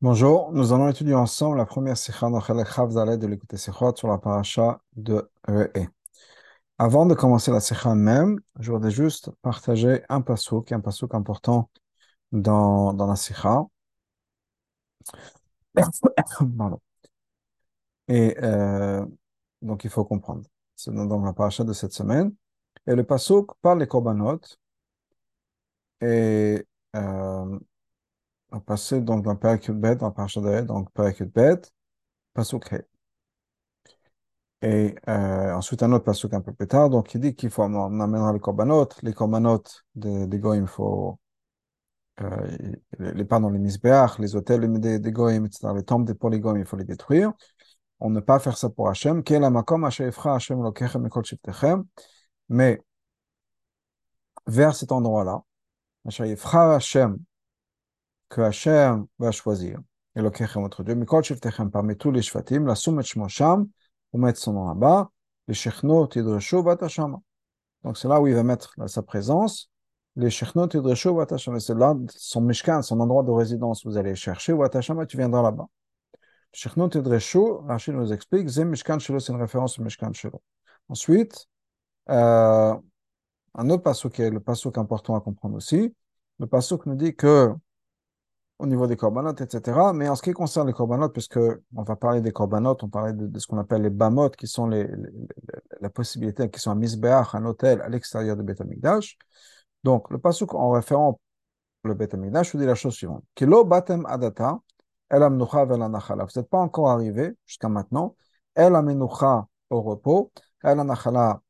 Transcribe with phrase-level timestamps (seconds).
[0.00, 4.80] Bonjour, nous allons étudier ensemble la première sikha dans de l'écouter Sikhot sur la paracha
[4.94, 5.88] de Re'e.
[6.78, 11.68] Avant de commencer la sikha même, je voudrais juste partager un passouk, un passouk important
[12.32, 13.64] dans, dans la sikha.
[18.08, 19.04] Et euh,
[19.62, 20.44] donc il faut comprendre.
[20.76, 22.32] C'est dans la paracha de cette semaine.
[22.86, 24.40] Et le passouk parle des korbanot.
[26.00, 26.64] Et
[26.96, 27.58] euh,
[28.50, 31.62] on va passer donc dans Parakut Bet, paracha de Re'e, donc Parakut Bet,
[32.34, 32.82] passouk He.
[34.60, 37.62] Et euh, ensuite, un autre passouk un peu plus tard, donc il dit qu'il faut,
[37.62, 39.62] on amènera les korbanot, les korbanot
[39.94, 41.18] des de goyim, il faut,
[42.20, 46.56] euh, les, pardon, les misbeach, les hôtels des, des goyim, etc., les tombes des polygons,
[46.56, 47.32] il faut les détruire.
[48.00, 49.40] On ne pas faire ça pour Hachem, qui est
[52.48, 52.80] mais
[54.46, 55.42] vers cet endroit-là,
[56.04, 57.18] Hachem,
[58.28, 59.80] que Hachem va choisir,
[60.14, 63.68] et lokechem votre Dieu, mikol shiftechem, parmi tous les shvatim, la soumet shmosham,
[64.10, 65.10] pour mettre son nom là-bas,
[65.46, 67.18] les shechnot idreshu vatashama.
[67.84, 69.70] Donc c'est là où il va mettre sa présence.
[70.16, 73.84] Les shechnot idreshu vatashama, c'est là son mishkan, son endroit de résidence.
[73.84, 75.66] Vous allez chercher vatashama, tu viendras là-bas.
[76.52, 80.42] Shechnot idreshu, Rachid nous explique, zem mishkan shelo, c'est une référence au mishkan shelo.
[80.88, 81.46] Ensuite,
[82.08, 82.74] euh,
[83.54, 85.94] un autre passage qui est le passage important à comprendre aussi.
[86.38, 87.52] Le passage nous dit que
[88.58, 89.92] au niveau des corbanotes, etc.
[89.94, 91.38] Mais en ce qui concerne les corbanotes, puisque
[91.76, 94.66] on va parler des corbanotes, on parlait de, ce qu'on appelle les bamotes, qui sont
[94.66, 94.88] les,
[95.80, 99.16] la possibilité, qui sont un misbeach, un hôtel à l'extérieur de Beth Amikdash.
[99.84, 101.20] Donc, le pasuk en référant
[101.84, 103.24] le Beth Amikdash, vous dit la chose suivante.
[103.34, 104.58] Kilo batem adata,
[105.10, 108.16] el amnucha Vous n'êtes pas encore arrivé jusqu'à maintenant.
[108.54, 110.32] El amenucha au repos,
[110.64, 111.40] el anachala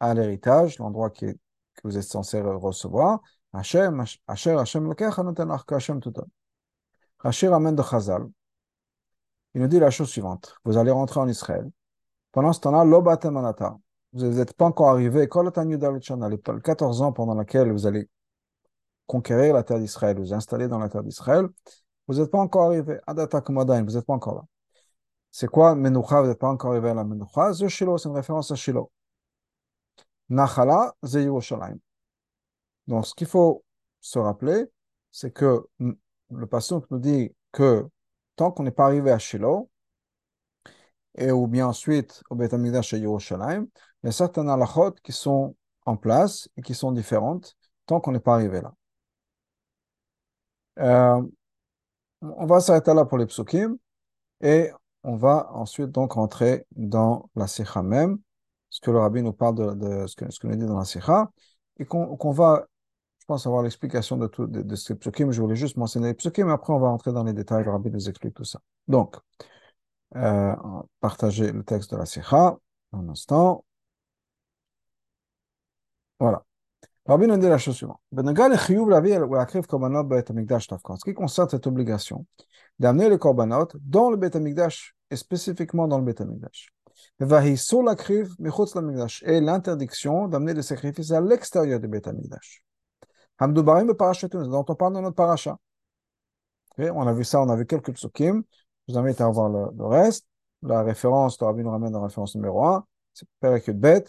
[0.00, 1.36] à l'héritage, l'endroit que
[1.84, 3.20] vous êtes censé recevoir.
[3.52, 6.28] Hashem, Hashem, Hashem, que Hashem tout donne.
[7.18, 8.26] Rachir ramène de Chazal.
[9.54, 10.56] Il nous dit la chose suivante.
[10.64, 11.70] Vous allez rentrer en Israël.
[12.32, 13.78] Pendant ce temps-là, l'obatemanata.
[14.12, 15.20] Vous n'êtes pas encore arrivé.
[15.20, 18.08] Les 14 ans pendant lesquels vous allez
[19.06, 21.46] conquérir la terre d'Israël, vous installer dans la terre d'Israël,
[22.08, 22.98] vous n'êtes pas encore arrivé.
[23.06, 24.44] Adata vous n'êtes pas encore là.
[25.30, 26.22] C'est quoi Menoucha?
[26.22, 27.52] Vous n'êtes pas encore arrivé à la Menoucha?
[27.52, 28.90] c'est une référence à Shiloh.
[30.28, 31.78] Nachala, c'est Yerushalayim.
[32.86, 33.64] Donc, ce qu'il faut
[34.00, 34.66] se rappeler,
[35.10, 35.66] c'est que
[36.30, 37.86] le patient nous dit que
[38.36, 39.70] tant qu'on n'est pas arrivé à Shiloh,
[41.16, 43.66] et ou bien ensuite au Beth Amikdash à Yerushalayim,
[44.02, 48.12] il y a certaines halachot qui sont en place et qui sont différentes tant qu'on
[48.12, 48.74] n'est pas arrivé là.
[50.78, 51.22] Euh,
[52.20, 53.78] on va s'arrêter là pour les psukim
[54.42, 54.70] et
[55.02, 58.18] on va ensuite donc rentrer dans la sikha même,
[58.68, 61.30] ce que le rabbi nous parle de, ce, que, ce dit dans la sikha,
[61.78, 62.66] et qu'on va
[63.26, 65.30] pense avoir l'explication de, tout, de, de ces psukim.
[65.30, 67.64] Je voulais juste mentionner les psukim, après on va entrer dans les détails.
[67.64, 68.60] Le rabbi nous explique tout ça.
[68.88, 69.16] Donc,
[70.16, 70.54] euh,
[71.00, 72.56] partager le texte de la Sikha,
[72.92, 73.64] un instant.
[76.18, 76.42] Voilà.
[77.06, 78.00] Le rabbi nous dit la chose suivante.
[78.14, 78.24] En
[80.96, 82.26] ce qui concerne cette obligation
[82.78, 86.72] d'amener les korbanot dans le Beth Amikdash, et spécifiquement dans le Beth Amikdash.
[89.24, 92.64] Et l'interdiction d'amener les sacrifices à l'extérieur du Beth Amikdash.
[93.38, 95.58] Hamdoubarim dont on parle dans notre paracha.
[96.78, 98.42] on a vu ça, on a vu quelques psukim.
[98.88, 100.26] Je vous invite à voir le, reste.
[100.62, 102.84] La référence, le nous ramène dans la référence numéro 1.
[103.12, 104.04] C'est Perek Bet,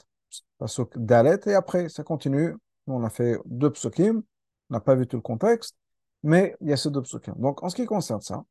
[0.57, 2.55] pasuk Dalet, et après, ça continue.
[2.87, 4.23] On a fait deux psukim.
[4.69, 5.75] On n'a pas vu tout le contexte,
[6.23, 7.35] mais il y a ces deux psukim.
[7.37, 8.43] Donc, en ce qui concerne ça,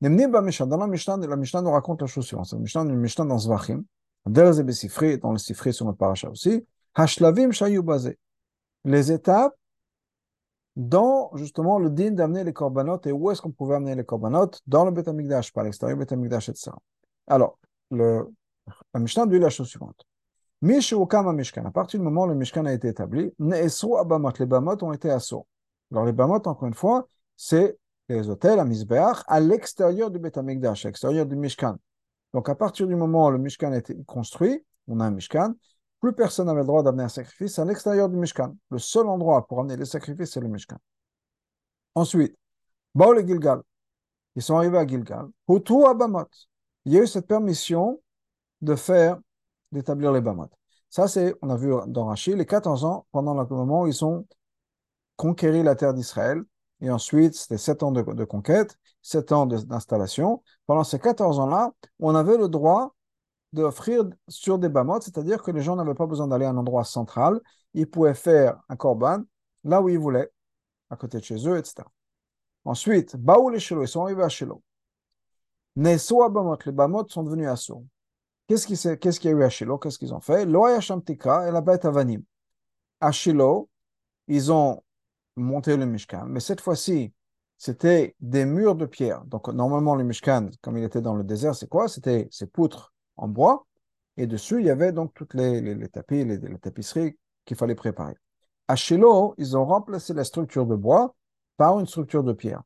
[0.00, 2.52] dans la Mishnah, la Mishnah nous raconte la chose suivante.
[2.52, 3.82] La Mishnah, une Mishnah dans Zvachim,
[4.26, 6.64] dans le Sifri sur notre paracha aussi.
[6.94, 7.82] Hashlavim shayu
[8.84, 9.57] Les étapes
[10.78, 14.62] dans justement le din d'amener les corbanotes et où est-ce qu'on pouvait amener les corbanotes
[14.66, 16.70] dans le Beth Amikdash, par l'extérieur du Beth Amikdash, etc.
[17.26, 17.58] Alors,
[17.90, 18.28] le,
[18.94, 20.06] la Mishnah dit la chose suivante.
[20.62, 24.92] Mishkan, à partir du moment où le Mishkan a été établi, Abamot, les Bamot ont
[24.92, 25.46] été assaut.
[25.90, 27.76] Alors, les Bamot, encore une fois, c'est
[28.08, 31.76] les hôtels à Misbeach à l'extérieur du Beth Amikdash, à l'extérieur du Mishkan.
[32.32, 35.54] Donc, à partir du moment où le Mishkan a été construit, on a un Mishkan,
[36.00, 38.56] plus personne n'avait le droit d'amener un sacrifice à l'extérieur du Mishkan.
[38.70, 40.76] Le seul endroit pour amener les sacrifices, c'est le Mishkan.
[41.94, 42.36] Ensuite,
[42.94, 43.62] Baal et Gilgal.
[44.36, 45.26] Ils sont arrivés à Gilgal.
[45.48, 46.28] Hutu Abamot.
[46.84, 48.00] Il y a eu cette permission
[48.60, 49.18] de faire,
[49.72, 50.48] d'établir les Bamot.
[50.90, 54.04] Ça, c'est, on a vu dans Rachid, les 14 ans, pendant le moment où ils
[54.04, 54.26] ont
[55.16, 56.42] conquéri la terre d'Israël.
[56.80, 60.42] Et ensuite, c'était 7 ans de, de conquête, 7 ans d'installation.
[60.66, 62.94] Pendant ces 14 ans-là, on avait le droit
[63.52, 66.84] d'offrir sur des bamotes, c'est-à-dire que les gens n'avaient pas besoin d'aller à un endroit
[66.84, 67.40] central,
[67.74, 69.22] ils pouvaient faire un korban
[69.64, 70.30] là où ils voulaient,
[70.90, 71.84] à côté de chez eux, etc.
[72.64, 74.62] Ensuite, Baoul et Shiloh, ils sont arrivés à Shiloh.
[75.76, 77.84] Neso Abamot, les Bamot sont devenus assourds.
[78.46, 80.44] Qu'est-ce qu'il qu y a eu à Shiloh Qu'est-ce qu'ils ont fait?
[80.44, 82.22] Loya Shamtika et la bête Avanim.
[83.00, 83.68] À Shiloh,
[84.26, 84.82] ils ont
[85.36, 87.12] monté le Mishkan, mais cette fois-ci,
[87.56, 89.24] c'était des murs de pierre.
[89.24, 91.88] Donc, normalement, le Mishkan, comme il était dans le désert, c'est quoi?
[91.88, 93.66] C'était ces poutres en bois,
[94.16, 98.14] et dessus, il y avait donc toutes les, tapis, les, les tapisseries qu'il fallait préparer.
[98.66, 101.14] À Shiloh, ils ont remplacé la structure de bois
[101.56, 102.62] par une structure de pierre.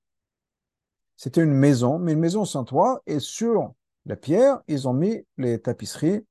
[1.16, 3.74] C'était une maison, mais une maison sans toit, et sur
[4.06, 6.26] la pierre, ils ont mis les tapisseries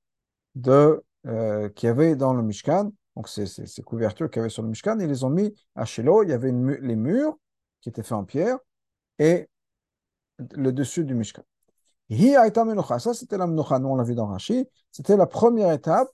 [0.55, 4.49] de, euh, qu'il y avait dans le Mishkan, donc ces, ces, couvertures qu'il y avait
[4.49, 7.37] sur le Mishkan, ils les ont mis à Shiloh, il y avait les murs
[7.79, 8.57] qui étaient faits en pierre,
[9.19, 9.47] et
[10.55, 11.43] le dessus du Mishkan.
[12.11, 16.09] Ça, c'était la menucha, nous on l'a vu dans Rashi, c'était la première étape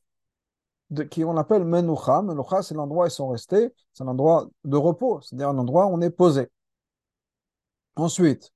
[0.92, 2.22] de, qui on appelle menucha.
[2.22, 5.88] Menucha, c'est l'endroit où ils sont restés, c'est un endroit de repos, c'est-à-dire un endroit
[5.88, 6.50] où on est posé.
[7.96, 8.54] Ensuite,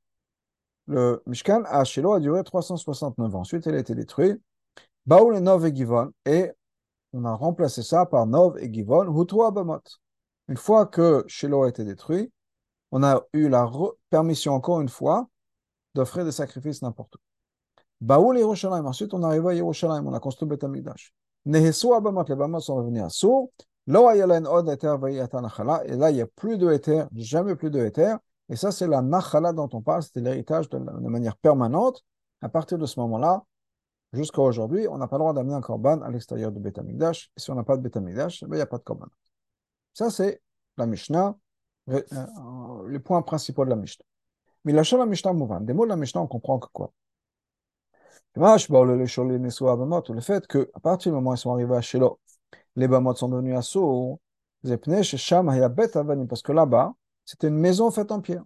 [0.87, 3.39] le Mishkan à Shiloh a duré 369 ans.
[3.39, 4.39] Ensuite, il a été détruit.
[5.07, 6.51] Baoul et Nov et Givon, et
[7.13, 9.81] on a remplacé ça par Nov et Givon, Hutu Abamot.
[10.47, 12.31] Une fois que Shiloh a été détruit,
[12.91, 13.67] on a eu la
[14.11, 15.27] permission encore une fois
[15.95, 17.30] d'offrir des sacrifices n'importe où.
[18.01, 18.85] Yerushalayim.
[18.85, 21.13] Ensuite, on arrive à Yerushalayim, on a construit Beth Amikdash.
[21.45, 23.51] Nehesu Abamot, les Bamot sont revenus à Sour.
[23.87, 24.21] Od Et
[25.95, 28.15] là, il n'y a plus de Eter, jamais plus de Eter.
[28.49, 32.03] Et ça, c'est la nachala dont on parle, c'était l'héritage de, de, manière permanente.
[32.41, 33.43] À partir de ce moment-là,
[34.13, 37.13] jusqu'à aujourd'hui, on n'a pas le droit d'amener un korban à l'extérieur du Beth Et
[37.37, 39.07] si on n'a pas de Beth Amikdash, ben, il n'y a pas de korban.
[39.93, 40.41] Ça, c'est
[40.77, 41.35] la Mishnah,
[41.89, 44.05] euh, euh, le point principal de la Mishnah.
[44.63, 46.91] Mais la la Mishnah Mouvan, des mots de la Mishnah, on comprend que quoi?
[48.35, 52.19] Le fait qu'à partir du moment où ils sont arrivés à Shiloh,
[52.75, 54.19] les Bamot sont devenus à Sour,
[54.63, 56.93] parce que là-bas,
[57.25, 58.43] c'était une maison faite en pierre.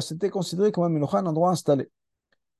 [0.00, 1.90] C'était considéré comme un un endroit installé.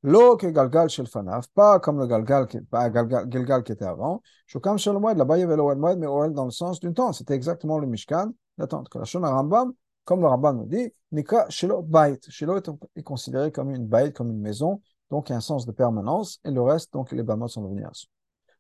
[0.05, 4.21] L'eau que Galgal shel Fanaf, pas comme le Galgal qui, pas Galgal qui était avant.
[4.53, 7.15] Là-bas il y avait le Moed, mais Oel dans le sens d'une tente.
[7.15, 8.89] C'était exactement le Mishkan, la tente.
[8.89, 9.73] Que la Shona Rambam,
[10.05, 12.19] comme le Rambam nous dit, Nika Shelo Bait.
[12.29, 12.59] Shelo
[12.97, 14.81] est considéré comme une bait, comme une maison,
[15.13, 18.09] donc un sens de permanence, et le reste, donc les Bamot sont devenus assis.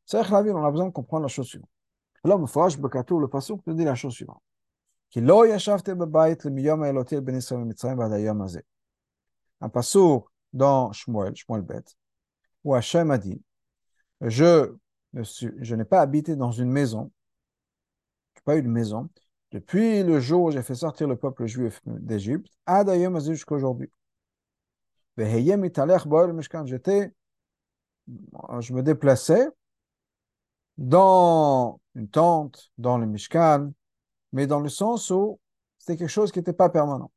[0.05, 1.71] C'est la vie, on a besoin de comprendre la chose suivante.
[2.23, 4.43] Alors, le passage nous dit la chose suivante.
[9.63, 11.85] Un passour dans Shmuel, Shmuel Bet,
[12.65, 13.43] où Hachem a dit
[14.21, 14.75] Je,
[15.15, 17.11] je n'ai pas habité dans une maison,
[18.35, 19.09] je n'ai pas eu de maison,
[19.53, 22.53] depuis le jour où j'ai fait sortir le peuple juif d'Égypte,
[23.33, 23.91] jusqu'à aujourd'hui.
[25.17, 27.13] J'étais,
[28.61, 29.49] je me déplaçais
[30.79, 33.73] dans une tente, dans le Mishkan,
[34.33, 35.39] mais dans le sens où
[35.79, 37.11] c'était quelque chose qui n'était pas permanent.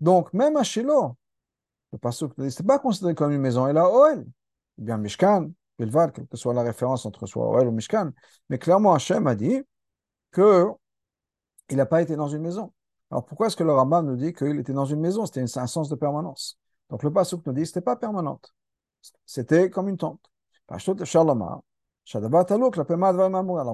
[0.00, 1.16] Donc, même à Shiloh,
[1.92, 4.26] le passage n'était pas considéré comme une maison, et là, Oel,
[4.78, 8.12] bien Mishkan, Bilvad, quelle que soit la référence entre soit Oel ou Mishkan,
[8.48, 9.62] mais clairement, Hachem a dit
[10.30, 10.66] que
[11.68, 12.72] il n'a pas été dans une maison.
[13.16, 15.24] Alors pourquoi est-ce que le Rambam nous dit qu'il était dans une maison?
[15.24, 16.58] C'était un sens de permanence.
[16.90, 18.54] Donc le Pasuk nous dit que ce n'était pas permanente.
[19.24, 20.20] C'était comme une tente.
[20.68, 20.82] Alors,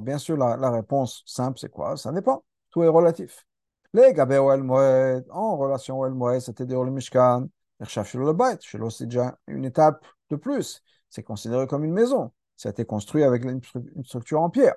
[0.00, 1.96] bien sûr, la, réponse simple, c'est quoi?
[1.96, 2.44] Ça dépend.
[2.70, 3.44] Tout est relatif.
[3.92, 7.48] Les Gabé en relation au El Moed, c'était le Mishkan.
[7.80, 10.84] le c'est déjà une étape de plus.
[11.10, 12.30] C'est considéré comme une maison.
[12.56, 13.60] Ça a été construit avec une
[14.04, 14.76] structure en pierre.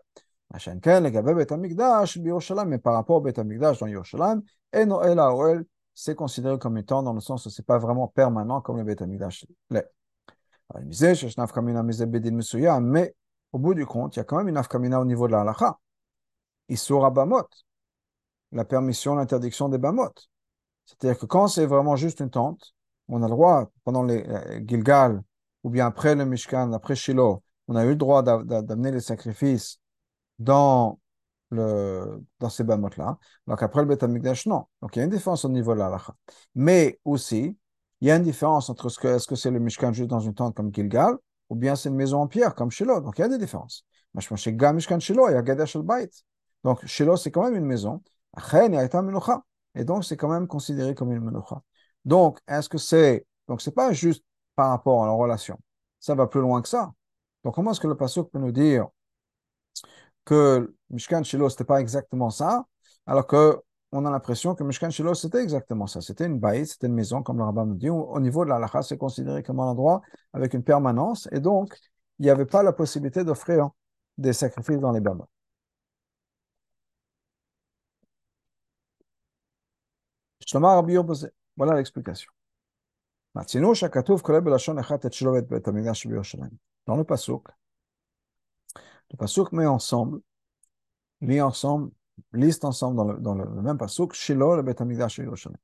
[0.53, 0.59] Mais
[2.77, 4.43] par rapport au Beth Amikdash dans Yerushalayim,
[5.93, 8.83] c'est considéré comme étant dans le sens où ce n'est pas vraiment permanent comme le
[8.83, 9.89] Beth Amikdash l'est.
[12.81, 13.15] Mais
[13.51, 15.41] au bout du compte, il y a quand même une afkamina au niveau de la
[15.41, 15.77] halacha.
[16.69, 17.47] Isura bamot,
[18.51, 20.13] la permission, l'interdiction des bamot.
[20.85, 22.73] C'est-à-dire que quand c'est vraiment juste une tente,
[23.07, 25.21] on a le droit, pendant les euh, Gilgal,
[25.63, 29.79] ou bien après le Mishkan, après Shiloh, on a eu le droit d'amener les sacrifices
[30.39, 30.99] dans,
[31.49, 33.17] le, dans ces bamotes-là.
[33.47, 34.03] Donc après le Beth
[34.45, 34.65] non.
[34.81, 35.97] Donc il y a une différence au niveau de la
[36.55, 37.57] Mais aussi,
[38.01, 40.19] il y a une différence entre ce que est-ce que c'est le Mishkan juste dans
[40.19, 41.15] une tente comme Gilgal,
[41.49, 43.01] ou bien c'est une maison en pierre comme Shiloh.
[43.01, 43.85] Donc il y a des différences.
[44.35, 45.83] chez Mishkan Shiloh, il y a Gadesh al
[46.63, 48.01] Donc Shiloh, c'est quand même une maison.
[49.75, 51.61] Et donc c'est quand même considéré comme une menucha.
[52.05, 53.25] Donc, est-ce que c'est.
[53.47, 54.23] Donc, c'est pas juste
[54.55, 55.59] par rapport à la relation.
[55.99, 56.93] Ça va plus loin que ça.
[57.43, 58.87] Donc, comment est-ce que le pasteur peut nous dire
[60.25, 62.65] que Mishkan Shiloh, c'était pas exactement ça,
[63.05, 66.01] alors que on a l'impression que Mishkan Shiloh, c'était exactement ça.
[66.01, 67.89] C'était une baït, c'était une maison, comme le rabbin nous dit.
[67.89, 70.01] Au niveau de la lacha, c'est considéré comme un endroit
[70.33, 71.77] avec une permanence, et donc,
[72.19, 73.69] il n'y avait pas la possibilité d'offrir
[74.17, 75.25] des sacrifices dans les bernes.
[81.57, 82.31] Voilà l'explication.
[86.87, 87.47] Dans le pasuk,
[89.11, 90.19] le pasuk met ensemble,
[91.21, 91.91] lit ensemble,
[92.33, 95.57] liste ensemble dans le, dans le, même pasuk, Shiloh le Bet Hamikdash Yerushalayim.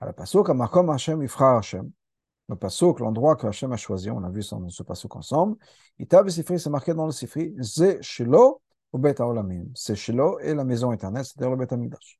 [0.00, 1.90] Alors, pasuk, Amakom Hashem Ifra Hashem,
[2.48, 5.56] le pasuk, l'endroit que Hashem a choisi, on a vu dans ce pasuk ensemble,
[5.98, 8.60] Itav Sifri, c'est marqué dans le Sifri, Ze Shiloh
[8.92, 9.66] au Bet Haolamim.
[9.74, 12.18] C'est Shiloh et la maison éternelle, c'est-à-dire le Bet Hamikdash.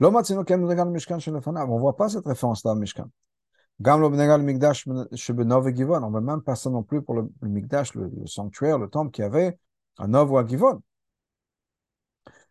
[0.00, 3.08] On ne voit pas cette référence-là au Mishkan.
[5.12, 5.16] Et
[5.74, 6.02] Givon.
[6.02, 8.88] On ne même pas ça non plus pour le, le Migdash, le, le, sanctuaire, le
[8.88, 9.58] temple qui avait
[9.98, 10.82] à Nov ou à Givon.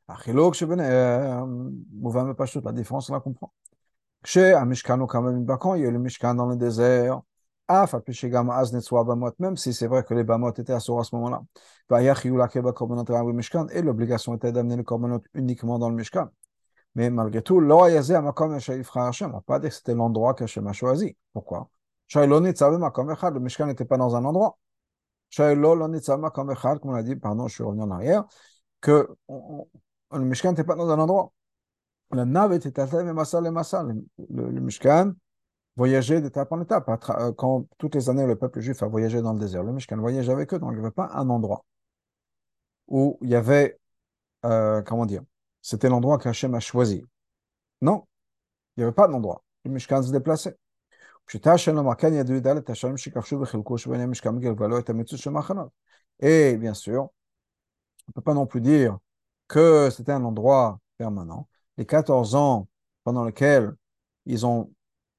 [0.07, 0.15] La
[2.73, 3.53] différence on la comprend.
[4.23, 4.65] Un
[5.75, 7.21] il y a eu le Mishkan dans le désert.
[9.39, 11.43] Même si c'est vrai que les bamot étaient à ce moment-là.
[13.73, 16.29] Et l'obligation était d'amener le korbanot uniquement dans le Mishkan.
[16.95, 21.17] Mais malgré tout, on ne va pas dire que c'était l'endroit que Hachem a choisi.
[21.33, 21.69] Pourquoi?
[22.13, 24.57] Le Mishkan n'était pas dans un endroit.
[25.35, 25.47] Comme
[26.83, 28.25] on a dit, pardon, je suis revenu en arrière,
[28.81, 29.09] que
[30.11, 31.31] le Mishkan n'était pas dans un endroit.
[32.11, 35.13] La nave était à le, le Mishkan
[35.75, 36.87] voyageait d'étape en étape.
[37.09, 39.97] Euh, quand toutes les années le peuple juif a voyagé dans le désert, le Mishkan
[39.97, 41.65] voyageait avec eux, donc il n'y avait pas un endroit
[42.87, 43.79] où il y avait,
[44.45, 45.23] euh, comment dire,
[45.63, 47.03] c'était l'endroit qu'Hachem a choisi.
[47.81, 48.05] Non,
[48.77, 49.43] il n'y avait pas d'endroit.
[49.65, 50.57] Le Mishkan se déplaçait.
[56.19, 57.09] Et bien sûr, on
[58.09, 58.97] ne peut pas non plus dire
[59.47, 61.47] que c'était un endroit permanent.
[61.77, 62.67] Les 14 ans
[63.03, 63.73] pendant lesquels
[64.25, 64.71] ils ont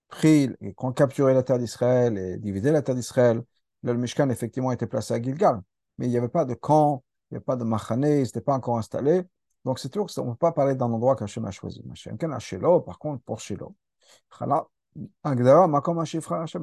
[0.08, 3.42] pris et ont capturé la terre d'Israël et divisé la terre d'Israël,
[3.82, 5.60] le Mishkan effectivement était placé à Gilgal.
[5.98, 8.40] Mais il n'y avait pas de camp, il n'y avait pas de machané, il n'était
[8.40, 9.22] pas encore installé.
[9.64, 11.82] Donc, c'est toujours on ne peut pas parler d'un endroit qu'Hachem a choisi.
[12.86, 13.74] Par contre, pour Shiloh,
[14.40, 14.66] on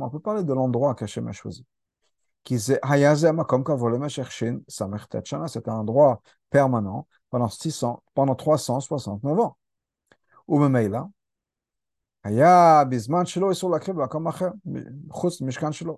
[0.10, 1.65] peut parler de l'endroit qu'Hachem a choisi.
[2.43, 3.00] C'est un
[5.74, 9.58] endroit permanent pendant, 600, pendant 369 ans.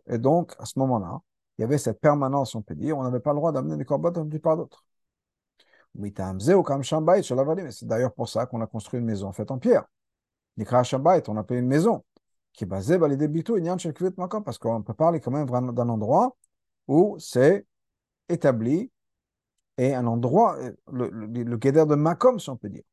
[0.08, 1.22] Et donc, à ce moment-là,
[1.58, 3.86] il y avait cette permanence, on peut dire, on n'avait pas le droit d'amener des
[3.86, 4.84] corbeaux d'une part d'autre.
[7.72, 9.86] C'est d'ailleurs pour ça qu'on a construit une maison faite en pierre.
[11.28, 12.04] on a payé une maison
[12.54, 13.28] qui est basée sur l'idée
[14.44, 16.36] parce qu'on peut parler quand même d'un endroit
[16.88, 17.66] où c'est
[18.30, 18.92] établi
[19.78, 20.58] et un endroit,
[20.92, 22.84] le, le, le de Makom, si on peut dire,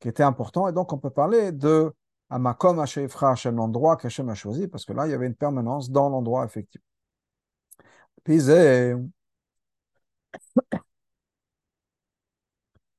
[0.00, 0.68] qui était important.
[0.68, 1.92] Et donc, on peut parler de
[2.30, 5.34] à Makom Hashefra Hashem, l'endroit qu'Hachem a choisi, parce que là, il y avait une
[5.34, 6.84] permanence dans l'endroit effectivement.
[8.24, 8.40] Puis,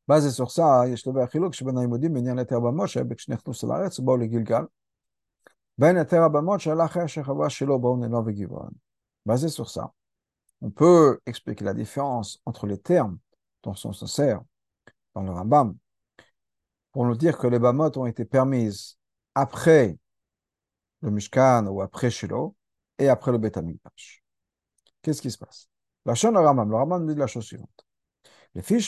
[0.09, 4.17] Basé sur ça, יש לדבר חילוק שבין היהודים בעניין היתר הבמות שהיה כשנכנסו לארץ ובאו
[4.17, 4.63] לגלגל,
[5.79, 8.71] בין היתר הבמות שהיה אחרי שחברה שלו באו ננו וגבעון.
[9.27, 9.93] Basé sur ça,
[10.63, 13.19] on peut expliquer la différence entre les termes
[13.63, 14.41] dont on se sert
[15.15, 15.77] dans le Rambam
[16.93, 18.99] pour nous dire que les bamot ont été permises
[19.35, 19.99] après
[21.03, 22.57] le Mishkan ou après Shiloh
[22.99, 23.53] et après le Bet
[25.03, 25.69] Qu'est-ce qui se passe
[26.05, 27.84] La chaîne Rambam, le Rambam dit la chose suivante.
[28.56, 28.80] Depuis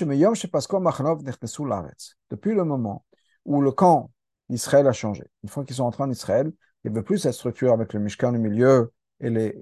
[2.53, 3.05] le moment
[3.45, 4.11] où le camp
[4.49, 7.33] d'Israël a changé, une fois qu'ils sont entrés en Israël, il n'y avait plus cette
[7.33, 9.55] structure avec le Mishkan au milieu et, les,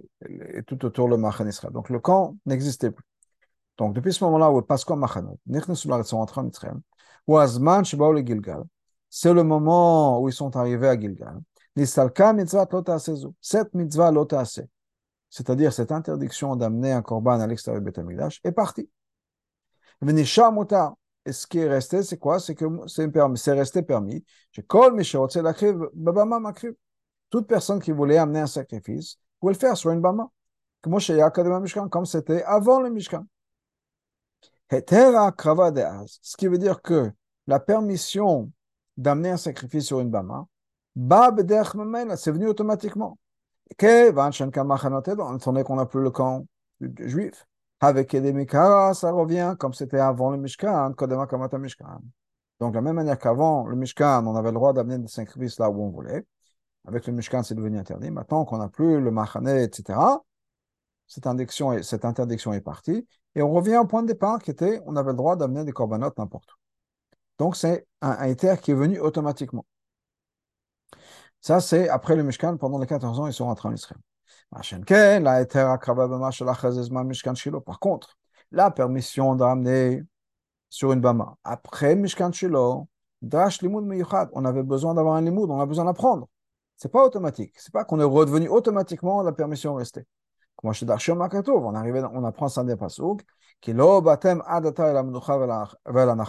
[0.67, 1.73] tout autour le Machan Israël.
[1.73, 3.05] Donc le camp n'existait plus.
[3.77, 5.39] Donc depuis ce moment-là où Pasco Machanot,
[6.03, 6.75] sont entrés en Israël,
[7.27, 8.63] ou Azman le Gilgal,
[9.09, 11.41] c'est le moment où ils sont arrivés à Gilgal.
[13.41, 14.11] Cette mitzvah
[15.29, 18.89] c'est-à-dire cette interdiction d'amener un korban à l'extérieur du Beth est partie.
[20.01, 24.23] Et ce qui est resté, c'est quoi C'est que c'est resté permis.
[27.31, 30.29] Toute personne qui voulait amener un sacrifice pouvait le faire sur une bama.
[30.81, 33.25] Comme c'était avant le Mishkan.
[34.71, 37.11] Ce qui veut dire que
[37.47, 38.51] la permission
[38.97, 40.47] d'amener un sacrifice sur une bama,
[40.95, 43.17] c'est venu automatiquement.
[43.79, 44.11] Étant
[45.45, 46.45] donné qu'on n'a plus le camp
[46.79, 47.47] juif.
[47.81, 52.01] Avec Edemikara, ça revient comme c'était avant le Mishkan, Kodema Kamata Mishkan.
[52.59, 55.59] Donc, de la même manière qu'avant le Mishkan, on avait le droit d'amener des sacrifices
[55.59, 56.25] là où on voulait.
[56.87, 58.11] Avec le Mishkan, c'est devenu interdit.
[58.11, 59.99] Maintenant qu'on n'a plus le Machane, etc.,
[61.07, 63.07] cette interdiction, est, cette interdiction est partie.
[63.35, 65.73] Et on revient au point de départ qui était, on avait le droit d'amener des
[65.73, 66.55] corbanotes n'importe où.
[67.39, 69.65] Donc, c'est un, un éther qui est venu automatiquement.
[71.41, 73.99] Ça, c'est après le Mishkan, pendant les 14 ans, ils sont rentrés en Israël.
[77.65, 78.17] Par contre,
[78.51, 80.03] la permission d'amener
[80.69, 82.31] sur une bama après Mishkan
[83.21, 84.29] Drash Limoud Meyuchad.
[84.33, 86.29] On avait besoin d'avoir un Limoud, on a besoin d'apprendre.
[86.77, 87.53] C'est pas automatique.
[87.57, 90.05] C'est pas qu'on est redevenu automatiquement la permission restée.
[90.55, 93.23] Comme je suis on on apprend ça des pasouk,
[93.59, 96.25] qui lo batem adata el amenucha vers la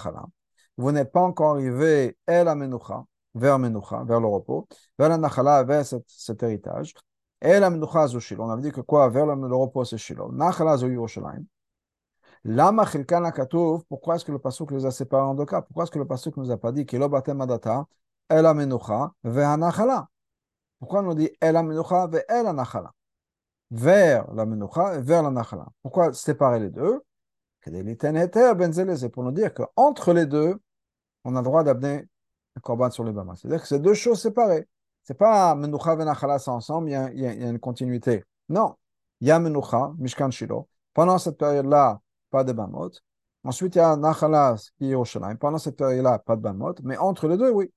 [0.76, 3.04] Vous n'êtes pas encore arrivé el amenucha,
[3.34, 4.66] vers menucha, vers le repos,
[4.98, 6.94] vers la nachala, vers cet, cet héritage.
[7.42, 9.98] On avait dit que quoi, vers le, repos c'est
[13.32, 15.62] katouf, pourquoi est-ce que le pasuk les a séparés en deux cas?
[15.62, 17.86] Pourquoi est-ce que le pasuk nous a pas dit lo batem adata
[18.28, 19.12] el amenucha
[20.78, 22.92] Pourquoi on nous dit el amenucha vers el nachala?
[23.70, 25.66] Vers la menucha et vers la nachala.
[25.82, 27.02] Pourquoi séparer les deux?
[27.64, 30.60] C'est pour nous dire qu'entre les deux,
[31.24, 32.06] on a le droit d'amener
[32.56, 33.12] un korban sur les.
[33.12, 34.68] C'est-à-dire que c'est deux choses séparées.
[35.06, 38.24] C'est pas menucha et nachala, c'est ensemble, il y, a, il, y a, une continuité.
[38.48, 38.74] Non.
[39.20, 40.68] Il y a menucha, mishkan shilo.
[40.92, 42.90] Pendant cette période-là, pas de bamot.
[43.44, 45.04] Ensuite, il y a nachala, qui est au
[45.38, 46.74] Pendant cette période-là, pas de bamot.
[46.82, 47.72] Mais entre les deux, oui.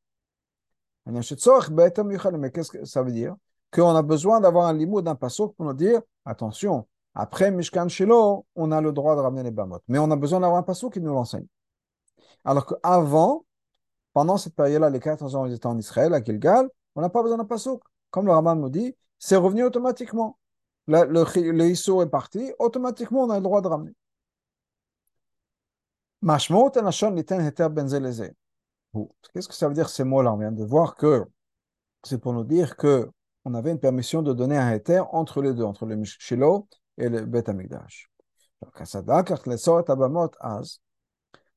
[1.05, 3.36] Mais qu'est-ce que ça veut dire?
[3.71, 8.48] Qu'on a besoin d'avoir un limoud d'un pasuk pour nous dire attention, après Mishkan Shiloh,
[8.55, 9.81] on a le droit de ramener les bamot.
[9.88, 11.45] Mais on a besoin d'avoir un pasuk qui nous l'enseigne.
[12.43, 13.45] Alors qu'avant,
[14.13, 16.67] pendant cette période-là, les 14 ans, ils étaient en Israël, à Gilgal,
[17.00, 17.82] on n'a pas besoin d'un pasuk.
[18.12, 20.38] Comme le Raman nous dit, c'est revenu automatiquement.
[20.88, 23.94] Le, le, est parti, automatiquement, on a le droit de ramener.
[29.34, 30.34] Qu'est-ce que ça veut dire ces mots-là?
[30.34, 31.24] On vient de voir que
[32.03, 33.10] c'est pour nous dire que
[33.46, 37.08] on avait une permission de donner un éther entre les deux, entre le Shiloh et
[37.08, 38.10] le Bet Amigdash.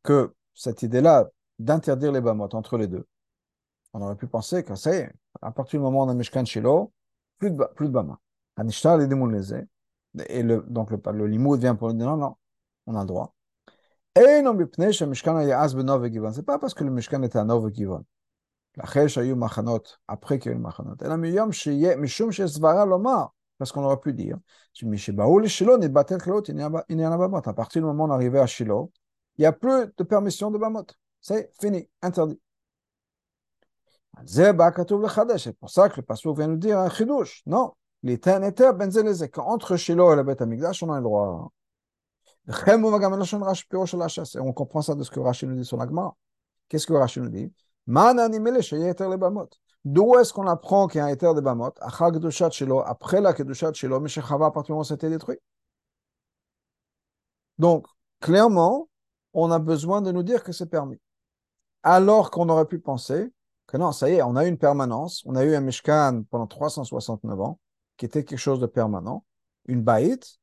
[0.04, 3.06] Que cette idée-là d'interdire les bamot entre les deux,
[3.94, 6.14] on aurait pu penser que ça y est, à partir du moment où on a
[6.14, 6.92] Mishkan Shiloh,
[7.38, 8.18] plus de, plus de Bama.
[8.56, 9.64] Anishtar les démoulés.
[10.28, 12.36] Et le, donc le, le limoud vient pour le dire non, non,
[12.86, 13.34] on a le droit.
[14.14, 16.32] Et non, mais bipne, chez Mishkan Yaz Benov Givon.
[16.32, 18.04] C'est pas parce que le Mishkan était à Nov Givon.
[18.76, 20.96] La cheshe a eu machanot Après qu'il y a eu Machanot.
[21.02, 23.34] Et la Miyom Sheye, Mishum Shezvara Lomar.
[23.58, 24.38] Parce qu'on aurait pu dire,
[24.82, 27.36] Mishibaoul Shiloh n'est pas tel que l'autre, il n'y en a pas mot.
[27.36, 28.90] À partir du moment où on arrivait à Shiloh,
[29.38, 30.84] il n'y a plus de permission de Bamot.
[31.20, 32.40] C'est fini, interdit.
[34.26, 37.42] C'est pour ça que le pasteur vient nous dire un chidouche.
[37.46, 37.72] Non,
[38.02, 38.90] il était un éther, ben
[39.38, 41.52] Entre Shiloh et le Beth Amigdash, on a le droit.
[42.48, 42.50] Et
[44.40, 46.14] on comprend ça de ce que Rachid nous dit sur l'agma.
[46.68, 47.52] Qu'est-ce que Rachid nous dit
[49.84, 54.00] D'où est-ce qu'on apprend qu'il y a un éther de Bamot Après la Kedushat Shiloh,
[54.00, 55.38] Meshechava, à partir du moment où c'était détruit.
[57.58, 57.86] Donc,
[58.20, 58.88] clairement,
[59.34, 60.98] on a besoin de nous dire que c'est permis.
[61.82, 63.32] Alors qu'on aurait pu penser
[63.66, 66.24] que non, ça y est, on a eu une permanence, on a eu un Mishkan
[66.30, 67.58] pendant 369 ans,
[67.96, 69.24] qui était quelque chose de permanent,
[69.66, 70.38] une baït,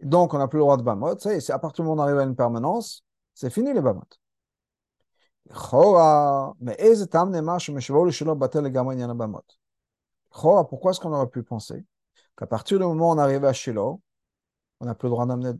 [0.00, 1.88] donc on n'a plus le droit de Bamot, ça y est, c'est à partir du
[1.88, 4.02] moment où on arrive à une permanence, c'est fini les Bamot.
[10.30, 11.84] Pourquoi est-ce qu'on aurait pu penser
[12.36, 14.02] qu'à partir du moment où on arrive à Shiloh,
[14.80, 15.52] on n'a plus le droit d'amener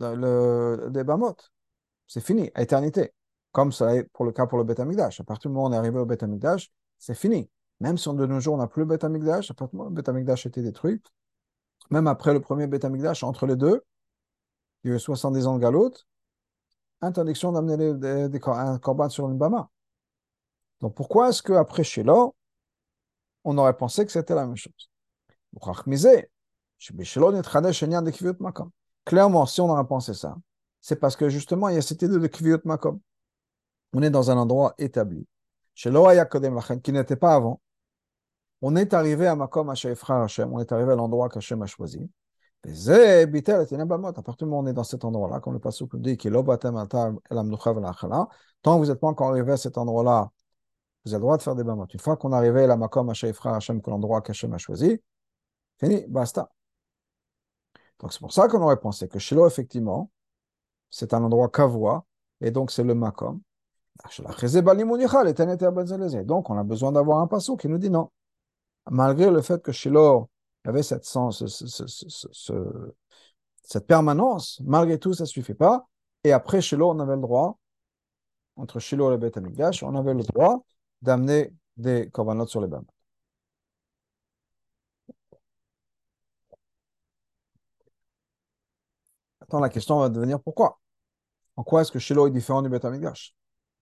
[0.00, 1.36] des Bamot
[2.06, 3.12] C'est fini, à éternité.
[3.54, 5.20] Comme ça est pour le cas pour le Beth Amikdash.
[5.20, 7.48] À partir du moment où on est arrivé au Beth Amikdash, c'est fini.
[7.78, 9.86] Même si de nos jours on n'a plus le Beth Amikdash, à partir du moment
[9.86, 11.00] où le Beth Amikdash a été détruit,
[11.88, 13.84] même après le premier Beth Amikdash, entre les deux,
[14.82, 16.04] il y a eu 70 ans de galoute,
[17.00, 17.94] interdiction d'amener
[18.44, 19.70] un corban sur une bama.
[20.80, 22.34] Donc pourquoi est-ce qu'après Shiloh,
[23.44, 24.90] on aurait pensé que c'était la même chose?
[29.04, 30.36] Clairement, si on aurait pensé ça,
[30.80, 33.00] c'est parce que justement, il y a cette idée de Kviot Makom.
[33.94, 35.26] On est dans un endroit établi.
[35.74, 35.90] Chez
[36.82, 37.60] qui n'était pas avant.
[38.60, 39.96] On est arrivé à Makom Hashem,
[40.52, 42.10] on est arrivé à l'endroit qu'Hachem a choisi.
[42.64, 46.16] À partir du moment où on est dans cet endroit-là, comme le passage nous dit,
[46.16, 46.38] tant que
[48.78, 50.30] vous n'êtes pas encore arrivé à cet endroit-là,
[51.04, 51.84] vous avez le droit de faire des bamot.
[51.92, 54.98] Une fois qu'on est arrivé à la makom Hashem, Hashem, que l'endroit qu'Hachem a choisi,
[55.78, 56.50] fini, basta.
[58.00, 60.10] Donc c'est pour ça qu'on aurait pensé que Shiloh, effectivement,
[60.88, 62.06] c'est un endroit kavois,
[62.40, 63.42] et donc c'est le makom.
[66.24, 68.10] Donc on a besoin d'avoir un passage qui nous dit non.
[68.90, 70.28] Malgré le fait que Shiloh
[70.64, 71.06] avait cette,
[73.62, 75.86] cette permanence, malgré tout, ça ne suffit pas.
[76.24, 77.58] Et après, Shiloh, on avait le droit,
[78.56, 80.64] entre Shiloh et Beth Amikdash, on avait le droit
[81.02, 82.86] d'amener des korbanot sur les bancs.
[89.40, 90.80] Attends, la question va devenir pourquoi?
[91.56, 93.34] En quoi est-ce que Shiloh est différent du Beth Amikdash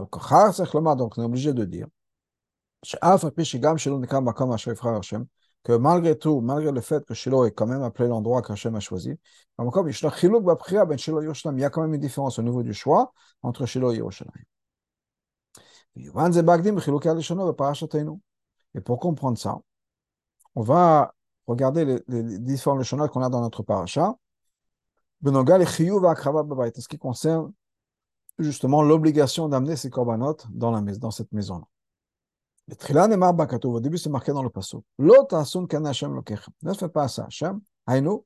[0.00, 0.64] Al-Kohar, c'est
[0.96, 1.86] donc on est obligé de dire,
[5.62, 8.80] que malgré tout, malgré le fait que Shiloh est quand même appelé l'endroit qu'Hachem a
[8.80, 9.18] choisi,
[9.58, 13.96] ben il y a quand même une différence au niveau du choix entre Shiloh et
[13.96, 14.44] Yerushalayim.
[18.74, 19.60] Et pour comprendre ça,
[20.54, 21.14] on va
[21.46, 24.14] regarder les, les différents lechonot qu'on a dans notre paracha.
[25.22, 27.52] Ce qui concerne
[28.42, 31.64] justement l'obligation d'amener ces korbanot dans, la, dans cette maison-là.
[33.64, 34.84] Au début c'est marqué dans le passo.
[34.98, 37.60] Ne fais pas ça, Hashem.
[37.86, 38.24] Haïnou,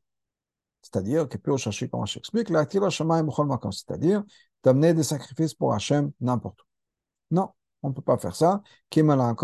[0.82, 1.90] c'est-à-dire, que plus chercher
[2.90, 4.22] shamaim b'chol makom, c'est-à-dire
[4.62, 6.64] d'amener des sacrifices pour Hashem n'importe où.
[7.30, 7.50] Non,
[7.82, 8.62] on ne peut pas faire ça.
[8.96, 9.40] Uniquement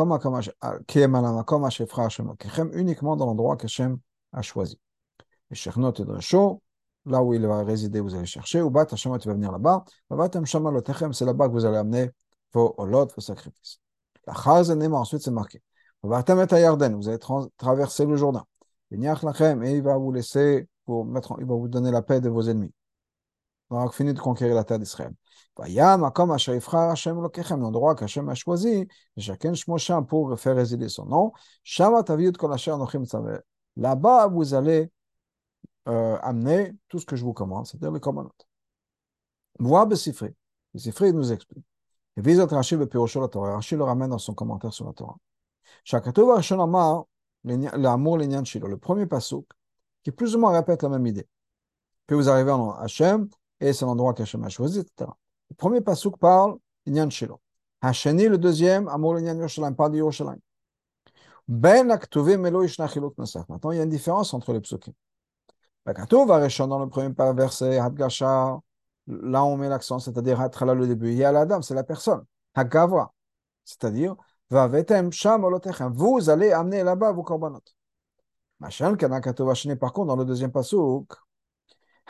[3.17, 3.99] dans l'endroit qu'Hachem
[4.33, 4.79] a choisi.
[5.51, 6.63] Et Shechnot et Dresho,
[7.07, 8.63] là où il va résider, vous allez chercher.
[8.63, 9.85] Ou Bat Hashem, tu vas venir là-bas.
[10.11, 12.11] C'est là-bas que vous allez amener
[12.53, 13.81] vos holot, vos sacrifices.
[14.27, 15.63] La Chazenema, ensuite c'est marqué.
[16.03, 17.19] Vous allez
[17.57, 18.45] traverser le Jourdain.
[18.91, 22.43] Et il va vous laisser, pour mettre, il va vous donner la paix de vos
[22.43, 22.73] ennemis.
[23.71, 25.13] On a fini de conquérir la terre d'Israël.
[27.57, 29.55] l'endroit qu'Hachem a choisi, chacun
[30.03, 31.33] pour faire résider son nom.
[33.77, 34.91] Là-bas, vous allez
[35.89, 38.33] euh, amener tout ce que je vous commande, c'est-à-dire les commandements.
[39.59, 40.35] Moi, Bessifri.
[40.75, 41.65] Bessifri nous explique.
[42.17, 43.55] Et Vizat Rashi Bepirosho la Torah.
[43.55, 45.17] Rashi le ramène dans son commentaire sur la Torah.
[47.45, 48.19] L'amour.
[48.19, 49.47] Le premier pasuk,
[50.03, 51.27] qui plus ou moins répète la même idée.
[52.07, 53.29] Puis vous arrivez en Hachem,
[53.61, 55.11] et c'est l'endroit qu'Hachem a choisi, etc.
[55.51, 57.41] Le premier pasuk parle Inyan Shilo.
[57.83, 60.41] Hacheni, le deuxième, Amour Inyan Yerushalayim, parle de Yerushalayim.
[61.49, 62.89] Ben Aktuvim Elo Ishna.
[63.49, 64.93] Maintenant, il y a une différence entre les psukim.
[65.95, 68.61] Dans le premier verset, Hadgasha,
[69.07, 71.11] là on met l'accent, c'est-à-dire Hatrala le début.
[71.11, 72.25] Il y a l'Adam, c'est la personne.
[72.55, 73.13] Hagavra,
[73.65, 74.17] c'est-à-dire,
[74.51, 75.93] Vavetem Sham Olotechem.
[75.93, 77.61] Vous allez amener là-bas vos korbanot.
[78.59, 81.13] Machin, Kanakatov Hacheni, par contre, dans le deuxième pasuk,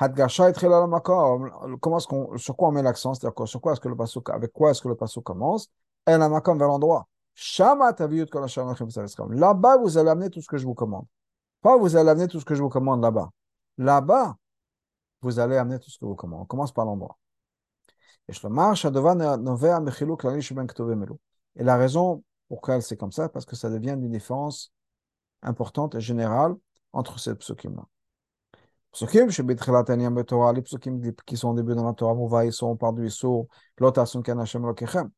[0.00, 3.12] Comment est-ce qu'on, sur quoi on met l'accent?
[3.12, 5.68] C'est-à-dire sur quoi est-ce que le passo, avec quoi est-ce que le passo commence?
[6.06, 7.06] Et la makom vers l'endroit.
[9.30, 11.04] Là-bas, vous allez amener tout ce que je vous commande.
[11.60, 13.28] Pas vous allez amener tout ce que je vous commande là-bas.
[13.80, 14.36] Là-bas,
[15.22, 16.42] vous allez amener tout ce que vous commandez.
[16.42, 17.18] On commence par l'endroit.
[18.28, 18.34] Et
[21.64, 24.70] la raison pour laquelle c'est comme ça, parce que ça devient une différence
[25.40, 26.54] importante et générale
[26.92, 27.86] entre ces psukim-là.
[28.92, 33.06] Psukim, les psukim qui sont au début dans la Torah, Mouva, ils sont par du
[33.06, 33.46] Issour,
[33.78, 35.10] l'otasun kan Hashem lokechem.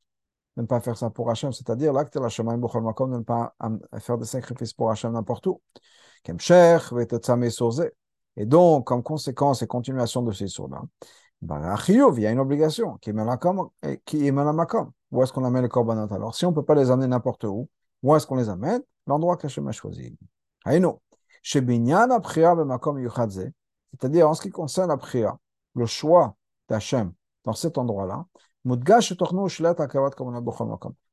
[0.56, 3.56] Ne pas faire ça pour Hashem, c'est-à-dire l'acte de la Shemaim Bukhol Makom, ne pas
[3.98, 5.60] faire des sacrifices pour Hashem n'importe où.
[6.22, 7.90] Kemcher, vetetzame soze.
[8.36, 10.82] Et donc, comme conséquence et continuation de ces sourds-là,
[11.42, 13.70] il y a une obligation qui est Makom.
[15.10, 16.12] Où est-ce qu'on amène les korbanot?
[16.14, 17.68] Alors, si on ne peut pas les amener n'importe où,
[18.02, 18.80] où est-ce qu'on les amène?
[19.06, 20.16] L'endroit qu'Hachem a choisi.
[23.90, 25.36] C'est-à-dire, en ce qui concerne la prière,
[25.74, 26.36] le choix
[26.68, 27.12] d'Hachem
[27.44, 28.24] dans cet endroit-là,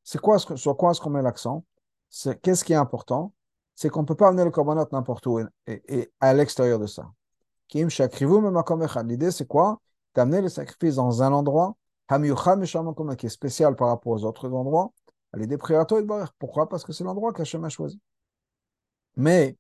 [0.04, 1.66] c'est quoi, sur quoi est-ce qu'on met l'accent?
[2.12, 3.34] C'est Qu'est-ce qui est important?
[3.80, 7.10] C'est qu'on ne peut pas amener le korbanot n'importe où et, à l'extérieur de ça.
[7.74, 9.80] L'idée, c'est quoi?
[10.15, 11.78] D'amener le sacrifice dans un endroit
[12.10, 14.92] qui est spécial par rapport aux autres endroits.
[15.34, 16.68] L'idée Pourquoi?
[16.68, 18.02] Parce que c'est l'endroit qu'Hachem a choisi.
[19.15, 19.56] Mais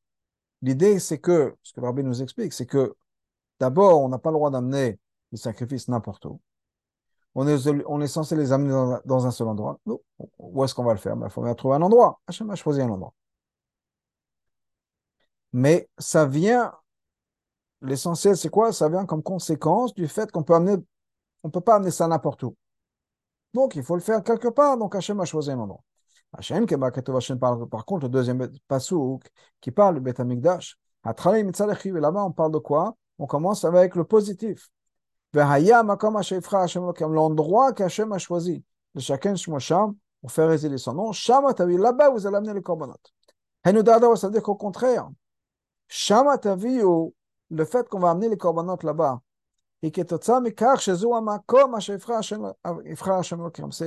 [0.61, 2.93] l'idée, c'est que, ce que rabbi nous explique, c'est que
[3.59, 4.99] D'abord, on n'a pas le droit d'amener
[5.31, 6.39] les sacrifices n'importe où.
[7.35, 9.79] On est, on est censé les amener dans, un seul endroit.
[10.39, 11.15] où est-ce qu'on va le faire?
[11.15, 12.19] Il ben, faut bien trouver un endroit.
[12.27, 13.13] Hachem a choisi un endroit.
[15.53, 16.73] Mais ça vient,
[17.81, 18.71] l'essentiel c'est quoi?
[18.71, 20.77] Ça vient comme conséquence du fait qu'on peut amener,
[21.43, 22.55] on peut pas amener ça n'importe où.
[23.53, 24.77] Donc il faut le faire quelque part.
[24.77, 25.83] Donc Hachem a choisi un endroit.
[26.37, 29.23] Hachem, par contre, le deuxième passouk
[29.59, 32.95] qui parle du Beth Amikdash, là-bas on parle de quoi?
[33.17, 34.69] On commence avec le positif.
[35.33, 35.63] L'endroit
[37.73, 38.63] qu'Hachem a choisi
[38.95, 41.11] de chacun Shmosham pour faire résider son nom.
[41.11, 42.93] Là-bas, vous allez amener le korbanot.
[43.63, 45.09] Ça veut dire qu'au contraire,
[45.89, 49.21] le fait qu'on va amener les korbanot là-bas,
[49.81, 49.97] c'est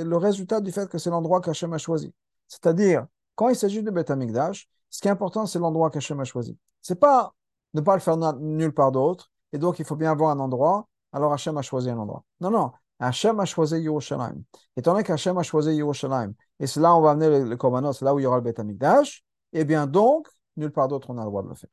[0.05, 2.15] le résultat du fait que c'est l'endroit qu'Hachem a choisi.
[2.49, 6.25] C'est-à-dire, quand il s'agit de Beth Amikdash, ce qui est important, c'est l'endroit qu'Hachem a
[6.25, 6.57] choisi.
[6.81, 7.35] C'est pas
[7.75, 10.89] ne pas le faire nulle part d'autre, et donc il faut bien avoir un endroit,
[11.13, 12.25] alors Hachem a choisi un endroit.
[12.41, 14.43] Non, non, Hachem a choisi Yerushalayim.
[14.77, 17.93] Étant donné qu'Hachem a choisi Yerushalayim, et c'est là où on va amener le, le
[17.93, 21.11] c'est là où il y aura le Beth Amikdash, eh bien donc, nulle part d'autre
[21.11, 21.71] on a le droit de le faire.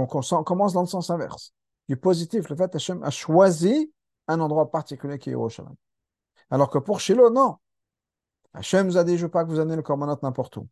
[0.00, 1.52] Donc on, commence dans le sens inverse.
[1.86, 3.92] Du positif, le fait qu'Hachem a choisi
[4.28, 5.76] un endroit particulier qui est Yerushalayim.
[6.48, 7.56] Alors que pour Shiloh, non.
[8.54, 10.66] Hachem nous a dit, je ne veux pas que vous amenez le korbanot n'importe où.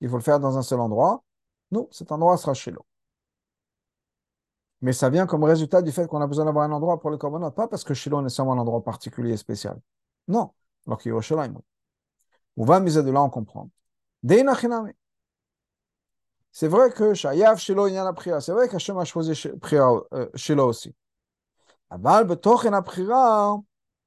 [0.00, 1.22] Il faut le faire dans un seul endroit.
[1.70, 2.84] Non, cet endroit sera Shiloh.
[4.80, 7.18] Mais ça vient comme résultat du fait qu'on a besoin d'avoir un endroit pour le
[7.18, 9.78] korbanot, pas parce que Shiloh est nécessairement un endroit particulier et spécial.
[10.26, 10.50] Non,
[10.88, 11.54] alors Yerushalayim.
[12.56, 13.70] On va miser de là, on comprend.
[16.51, 18.41] C'est vrai que Shayav Shiloh il y a la prière.
[18.41, 19.33] C'est vrai qu'Hachem a choisi
[19.73, 20.95] euh, Shiloh aussi.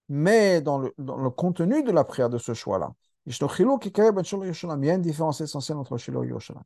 [0.09, 2.93] Mais dans le, dans le contenu de la prière de ce choix-là,
[3.27, 6.65] il y a une différence essentielle entre Shiloh et Yerushalayim.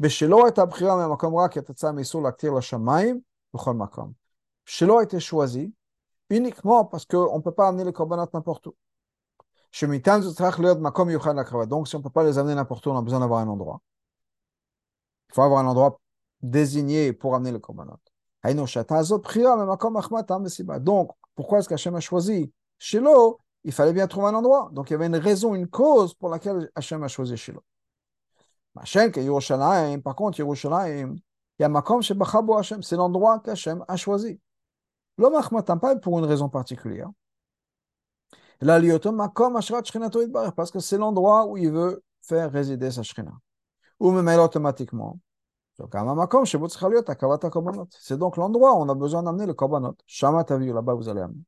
[0.00, 3.20] בשלו הייתה בחירה מהמקום רק כתוצאה מאיסור להקטיר לשמיים
[3.54, 4.12] בכל מקום.
[4.64, 5.70] שלא הייתה choisi
[6.32, 8.72] uniquement parce qu'on ne peut pas amener les corbanotes n'importe où.
[9.72, 11.64] שמטעם זה צריך להיות מקום מיוחד להקרבה.
[11.64, 13.48] Donc si on ne peut pas les amener n'importe où, on a besoin d'avoir un
[13.48, 13.80] endroit.
[15.33, 15.99] Il faut avoir un endroit
[16.43, 17.97] désigné pour amener le korbanot.
[18.43, 18.53] Hein,
[20.79, 23.39] Donc, pourquoi est-ce qu'Hachem a choisi Shiloh?
[23.63, 24.69] Il fallait bien trouver un endroit.
[24.73, 27.63] Donc, il y avait une raison, une cause pour laquelle Hachem a choisi Shiloh.
[28.75, 31.15] Par contre, Yerushalayim,
[32.81, 34.39] c'est l'endroit qu'Hachem a choisi.
[35.17, 37.09] L'homme hein, pas pour une raison particulière.
[40.55, 43.31] Parce que c'est l'endroit où il veut faire résider sa Shrina.
[44.03, 45.17] Ou même automatiquement.
[45.77, 45.89] C'est
[48.17, 49.95] donc l'endroit où on a besoin d'amener le korbanot.
[50.05, 51.39] Shama vu là-bas vous allez amener.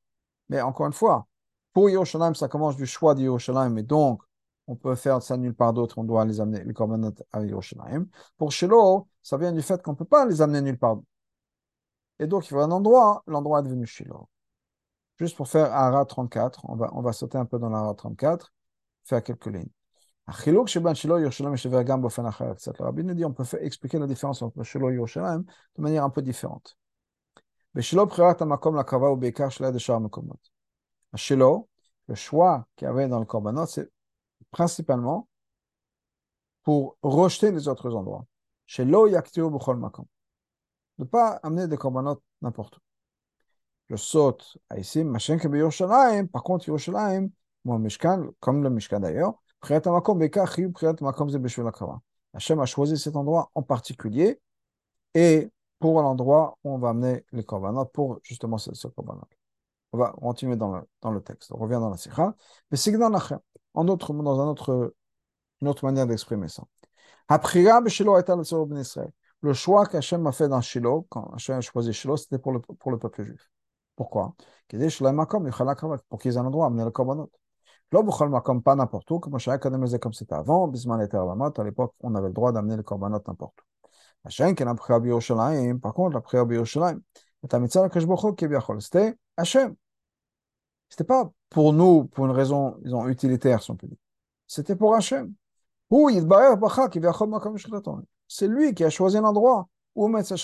[0.48, 1.28] Mais encore une fois,
[1.74, 4.22] pour Yerushalayim, ça commence du choix de Yerushalayim, et donc
[4.68, 8.08] on peut faire ça nulle part d'autre, on doit les amener, les korbanot à Yerushalayim.
[8.38, 11.00] Pour Shiloh, ça vient du fait qu'on ne peut pas les amener nulle part.
[12.20, 14.30] Et donc, il faut un endroit, l'endroit est devenu Shiloh.
[15.18, 18.54] Juste pour faire Ara 34, on va, on va sauter un peu dans l'Ara 34,
[19.04, 19.75] faire quelques lignes.
[20.28, 20.34] Le
[22.80, 25.44] rabbi nous dit on peut expliquer la différence entre et Yerushalayim
[25.78, 26.78] de manière un peu différente.
[27.76, 27.82] Le
[32.16, 33.92] choix qu'il y avait dans le korbanot, c'est
[34.50, 35.28] principalement
[36.64, 38.26] pour rejeter les autres endroits.
[40.98, 42.80] Ne pas amener des korbanot n'importe où.
[43.90, 46.66] Je saute ici, par contre
[48.40, 49.36] comme le d'ailleurs,
[52.34, 54.40] Hachem a choisi cet endroit en particulier
[55.14, 59.28] et pour l'endroit où on va amener les korbanot pour justement ce, ce korbanot.
[59.94, 61.52] On va continuer dans le, dans le texte.
[61.54, 62.36] On revient dans la sikha.
[62.70, 63.12] Mais c'est dans
[63.74, 64.94] en autre, dans un autre,
[65.62, 66.64] une autre manière d'exprimer ça.
[69.42, 72.60] Le choix qu'Hachem a fait dans Shiloh, quand Hachem a choisi Shiloh, c'était pour le,
[72.60, 73.50] pour le peuple juif.
[73.96, 74.36] Pourquoi?
[74.68, 77.32] Pour qu'ils aient un endroit à amener le korbanot.
[77.90, 83.22] Pas n'importe où, comme c'était avant, à l'époque, on avait le droit d'amener le korbanot
[83.28, 83.64] n'importe où.
[85.80, 86.22] Par contre, la
[86.54, 87.04] Yerushalayim,
[91.06, 93.98] pas pour nous, pour une raison, utilitaire, si on peut dire.
[94.48, 95.34] C'était pour Hachem.
[98.28, 100.36] C'est lui qui a choisi l'endroit où mettre sa.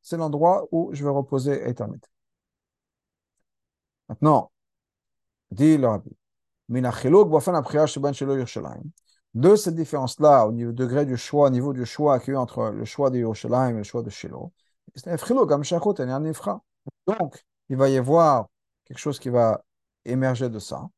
[0.00, 2.08] C'est l'endroit où je vais reposer éternité.
[4.08, 4.51] Maintenant,
[5.52, 6.10] dit le rabbi,
[9.34, 12.40] de cette différence-là, au niveau degré du choix, au niveau du choix qu'il y a
[12.40, 14.52] entre le choix de Yerushalayim et le choix de Shiloh,
[17.06, 18.48] donc, il va y avoir
[18.84, 19.64] quelque chose qui va
[20.04, 20.88] émerger de ça,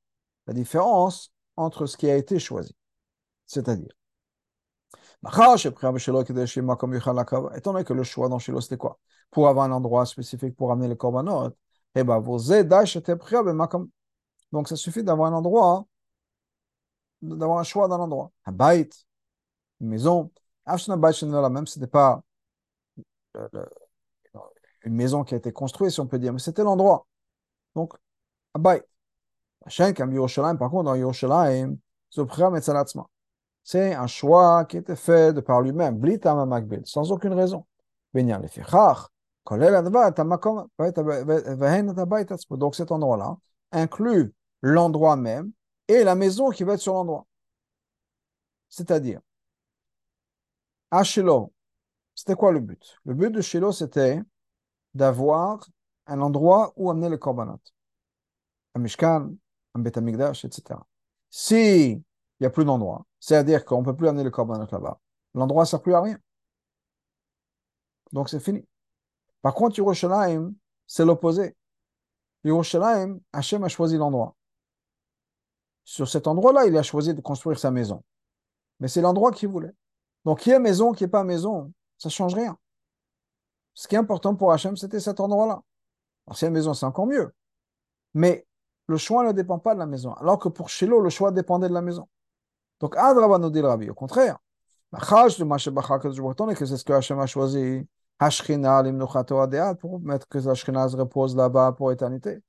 [0.46, 2.74] la différence entre ce qui a été choisi.
[3.46, 3.92] C'est-à-dire,
[7.56, 8.98] étant donné que le choix dans Shiloh, c'était quoi?
[9.30, 11.50] Pour avoir un endroit spécifique pour amener le korbanot,
[11.94, 12.20] eh ben,
[14.54, 15.84] donc ça suffit d'avoir un endroit,
[17.20, 18.30] d'avoir un choix dans l'endroit.
[18.46, 18.88] Un bait,
[19.80, 20.30] une maison,
[20.66, 20.78] même
[21.66, 22.22] si ce n'était pas
[24.84, 27.06] une maison qui a été construite, si on peut dire, mais c'était l'endroit.
[27.74, 27.94] Donc,
[28.54, 28.82] Abayt.
[29.64, 31.76] Par contre, dans Yerushalayim,
[33.64, 36.00] c'est un choix qui était fait de par lui-même,
[36.84, 37.66] sans aucune raison.
[42.50, 43.36] Donc cet endroit-là
[43.72, 44.32] inclut
[44.64, 45.52] l'endroit même
[45.88, 47.26] et la maison qui va être sur l'endroit.
[48.70, 49.20] C'est-à-dire,
[50.90, 51.52] à Shiloh,
[52.14, 52.98] c'était quoi le but?
[53.04, 54.22] Le but de Shiloh, c'était
[54.94, 55.68] d'avoir
[56.06, 57.60] un endroit où amener le korbanot.
[58.74, 59.34] Un mishkan,
[59.74, 60.80] un bet etc.
[61.28, 62.02] Si il
[62.40, 64.98] n'y a plus d'endroit, c'est-à-dire qu'on ne peut plus amener le korbanot là-bas,
[65.34, 66.18] l'endroit ne sert plus à rien.
[68.12, 68.64] Donc c'est fini.
[69.42, 70.54] Par contre, Yerushalayim,
[70.86, 71.54] c'est l'opposé.
[72.44, 74.34] Yerushalayim, Hachem a choisi l'endroit.
[75.84, 78.02] Sur cet endroit-là, il a choisi de construire sa maison.
[78.80, 79.72] Mais c'est l'endroit qu'il voulait.
[80.24, 82.56] Donc, qui est maison, qui n'est pas maison, ça ne change rien.
[83.74, 85.60] Ce qui est important pour Hachem, c'était cet endroit-là.
[86.26, 87.32] Alors, si la maison, c'est encore mieux.
[88.14, 88.46] Mais
[88.86, 90.12] le choix ne dépend pas de la maison.
[90.14, 92.08] Alors que pour Shiloh, le choix dépendait de la maison.
[92.80, 93.90] Donc, Adraba nous dit le Rabbi.
[93.90, 94.38] Au contraire,
[94.92, 94.98] que
[96.66, 97.86] c'est ce que Hachem a choisi,
[99.80, 102.40] pour mettre que la se repose là-bas pour l'éternité.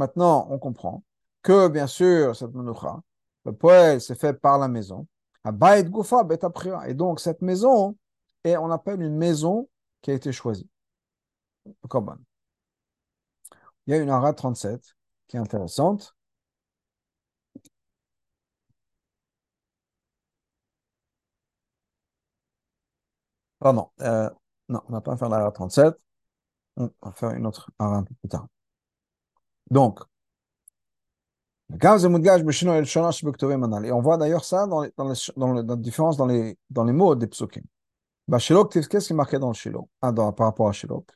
[0.00, 1.04] Maintenant, on comprend
[1.42, 3.02] que, bien sûr, cette menucha,
[3.44, 5.06] le poêle, c'est fait par la maison.
[6.86, 7.96] Et donc, cette maison,
[8.44, 9.68] et on appelle une maison
[10.00, 10.70] qui a été choisie.
[13.86, 14.96] Il y a une ara 37
[15.28, 16.16] qui est intéressante.
[23.58, 24.30] Pardon, euh,
[24.68, 25.94] non, on va pas faire la 37.
[26.76, 28.48] On va faire une autre ara un peu plus tard.
[29.70, 30.00] Donc,
[31.72, 31.76] et
[33.92, 36.92] on voit d'ailleurs ça dans, les, dans, les, dans la différence dans les, dans les
[36.92, 37.62] mots des psukim.
[38.28, 41.06] qu'est-ce qui est marqué dans le shilo ah, dans, Par rapport à shilo.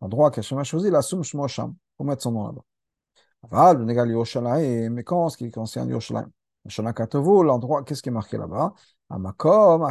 [0.00, 3.74] L'endroit qu'Hachem a choisi, la soum shmo sham, pour mettre son nom là-bas.
[3.74, 6.30] Le négal Yerushalayim, mais quand ce qui concerne Yerushalayim,
[6.68, 8.74] Shana l'endroit, qu'est-ce qui est marqué là-bas?
[9.10, 9.90] Amakom,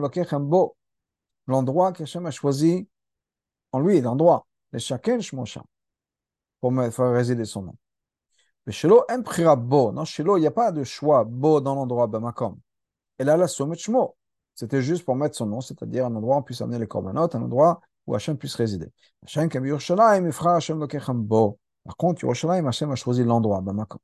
[0.00, 0.76] Lokechem Bo,
[1.46, 2.88] l'endroit qu'Hachem a choisi
[3.72, 5.62] en lui, l'endroit, le Shaken Shmo Sham
[6.60, 7.76] pour faire résider son nom.
[8.66, 9.04] Mais chez l'eau,
[9.56, 9.92] bo.
[9.92, 12.58] Non, chez il n'y a pas de choix bo dans l'endroit bamakom.
[13.18, 14.16] Et là, la somme shmo.
[14.54, 17.28] C'était juste pour mettre son nom, c'est-à-dire un endroit où on puisse amener les korbanot,
[17.34, 18.90] un endroit où Hachem puisse résider.
[19.22, 21.58] Hachem comme Yerushalayim, Ifra Hachem lokechem bo.
[21.84, 24.00] Par contre, Yerushalayim, Hachem a choisi l'endroit bamakom.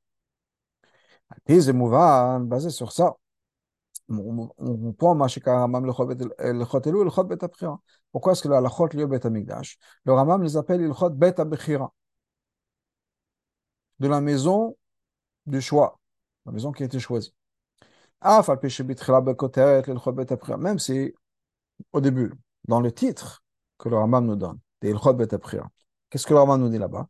[1.45, 3.15] Puis, c'est basé sur ça.
[4.11, 5.17] On prend
[8.11, 8.57] Pourquoi est-ce que la
[9.25, 11.35] Amigdash Le Ramam les appelle Bet
[13.99, 14.75] de la maison
[15.45, 15.99] du choix,
[16.45, 17.33] la maison qui a été choisie.
[20.57, 21.13] Même si,
[21.93, 22.33] au début,
[22.67, 23.43] dans le titre
[23.77, 24.59] que le Rambam nous donne,
[26.09, 27.07] Qu'est-ce que le Rambam nous dit là-bas?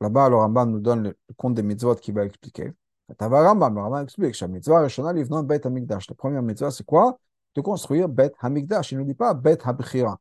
[0.00, 2.22] Là-bas, le Rambam nous donne le compte des mitzvot qui va.
[3.08, 7.18] Le Rambam explique La première mitzvah, c'est quoi?
[7.54, 8.92] De construire Bet Hamikdash.
[8.92, 10.20] Il ne dit pas Bet Habchira.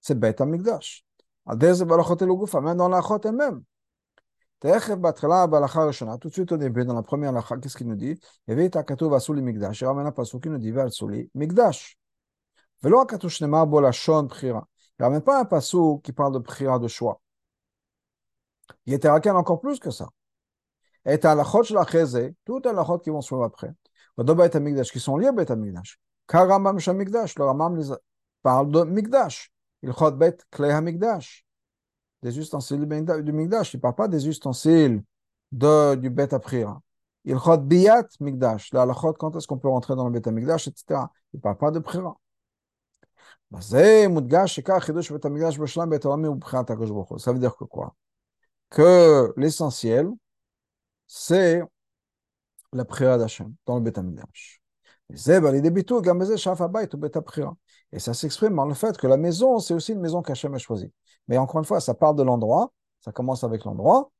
[0.00, 1.04] C'est Bet Hamikdash.
[1.46, 3.64] Même dans la elle-même.
[4.60, 8.18] Tout de suite au début, dans la première lacha, qu'est-ce qu'il nous dit?
[8.46, 8.66] Il y avait.
[8.66, 10.72] Il un passage qui nous dit
[15.20, 17.20] pas un passage qui parle de Prira de choix.
[18.86, 20.08] Il était encore plus que ça.
[22.44, 23.72] Toutes les lachot qui vont suivre après.
[24.16, 25.98] Sont liés à Bet Migdash.
[26.26, 27.80] Car Rambam Migdash, le Rambam
[28.42, 29.52] parle de Migdash.
[29.82, 31.44] Il bet klei hamikdash.
[32.22, 32.80] Des ustensiles
[33.22, 33.74] du.
[33.74, 35.02] Il ne parle pas des ustensiles
[35.52, 36.10] de, du
[37.58, 38.72] biyat migdash.
[38.72, 40.18] Là, la quand est-ce qu'on peut rentrer dans le
[40.68, 41.10] etc.
[41.32, 42.18] Il parle pas de prira.
[43.60, 43.76] Ça
[47.32, 47.94] veut dire que quoi?
[48.70, 50.10] Que l'essentiel,
[51.08, 51.60] c'est
[52.72, 54.60] la prière d'Hachem dans le Bet Amigdash.
[55.10, 55.16] Et
[57.98, 60.92] ça s'exprime dans le fait que la maison, c'est aussi une maison qu'Hachem a choisie.
[61.26, 64.10] Mais encore une fois, ça part de l'endroit, ça commence avec l'endroit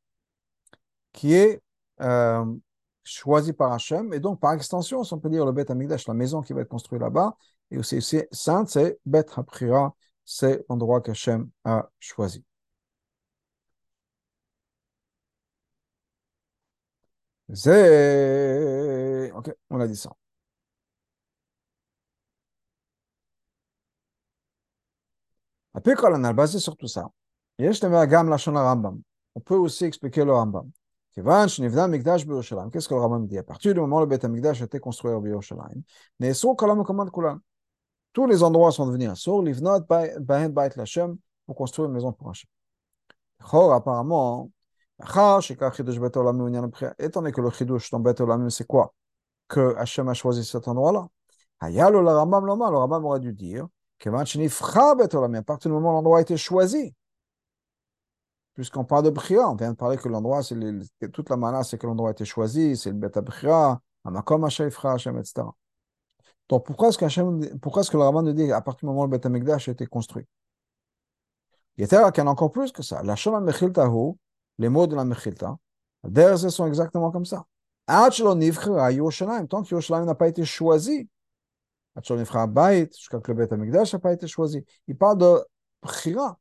[1.12, 1.60] qui est
[2.00, 2.44] euh,
[3.04, 4.14] choisi par Hachem.
[4.14, 6.68] Et donc, par extension, on peut dire le Bet Amigdash, la maison qui va être
[6.68, 7.36] construite là-bas,
[7.70, 8.00] et aussi
[8.32, 12.44] sainte, c'est Bet Haprira, c'est l'endroit qu'Hachem a choisi.
[19.34, 20.10] Ok, on a dit ça.
[25.74, 27.08] Après, quand on a basé sur tout ça,
[27.60, 30.70] on peut aussi expliquer le Rambam.
[31.14, 31.24] Qu'est-ce
[32.88, 33.38] que le Rambam dit?
[33.38, 35.82] À partir du moment où le a été construit au Yerushalayim,
[38.12, 39.08] tous les endroits sont devenus
[41.86, 42.32] une maison pour
[46.98, 48.94] étant donné que le chidush dans Beth Olamim, c'est quoi?
[49.46, 51.06] Que Hachem a choisi cet endroit-là.
[51.62, 53.68] le Rambam, le Rambam aurait dû dire
[54.00, 54.10] à
[55.42, 56.94] partir du moment où l'endroit a été choisi,
[58.54, 60.56] puisqu'on parle de Bria, on vient de parler que l'endroit, c'est
[61.12, 64.94] toute la mana, c'est que l'endroit a été choisi, c'est le Beta Bria, Amakom Hashaifra,
[64.94, 65.46] Hashem, etc.
[66.48, 69.02] Donc pourquoi est-ce, qu'Hachem, pourquoi est-ce que le Raman nous dit à partir du moment
[69.02, 70.26] où le Beta Migdash a été construit?
[71.76, 73.02] Il y a encore plus que ça.
[73.04, 74.16] La Shema Mechiltahu,
[74.59, 75.57] les mots de la Mechilta,
[76.03, 77.45] derrière sont exactement comme ça.
[77.87, 81.09] Tant que Yerushalayim n'a pas été choisi,
[81.95, 84.63] jusqu'à que le Beth Amikdash n'a pas été choisi.
[84.87, 85.45] Il parle de
[85.81, 86.37] Bchira.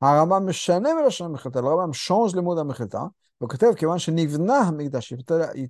[0.00, 3.08] הרמב"ם משנה מלשון המחלטה, הרמב"ם change le mot d'amechilta,
[3.42, 5.14] וכותב כיוון שנבנה המקדש,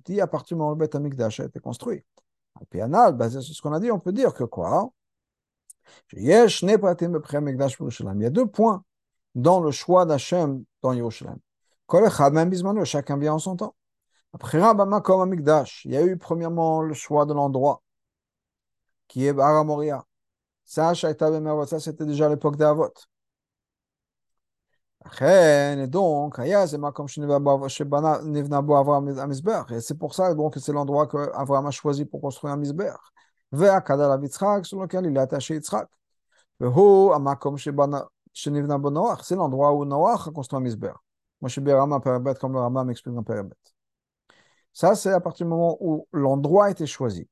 [0.03, 2.21] תהיה הפרטים מול בית המקדש שהייתה construit.
[2.55, 4.89] על פי הנ"ל, basé sur ce qu'on a dit, on peut dire que quoi?
[6.07, 8.21] שיש שני פרטים בבחירי המקדש בירושלים.
[8.21, 8.81] Il y a deux points
[9.35, 9.71] dans le
[12.84, 13.74] Chacun vient en son temps.
[14.32, 17.82] Après il y a eu premièrement le choix de l'endroit,
[19.08, 20.04] qui est Baramoria.
[20.76, 20.94] Ben
[21.66, 22.92] ça, c'était déjà l'époque d'Avot.
[25.88, 26.38] Donc,
[29.80, 32.92] c'est pour ça que c'est l'endroit qu'Avram a choisi pour construire un Mizber.
[33.52, 35.76] Sur lequel il a attaché C'est
[39.34, 40.92] l'endroit où Noach a construit un Mizber.
[41.40, 43.54] Moi, je suis Rama Perabet, comme le Rama m'explique dans Perabet.
[44.72, 47.28] Ça, c'est à partir du moment où l'endroit été choisi.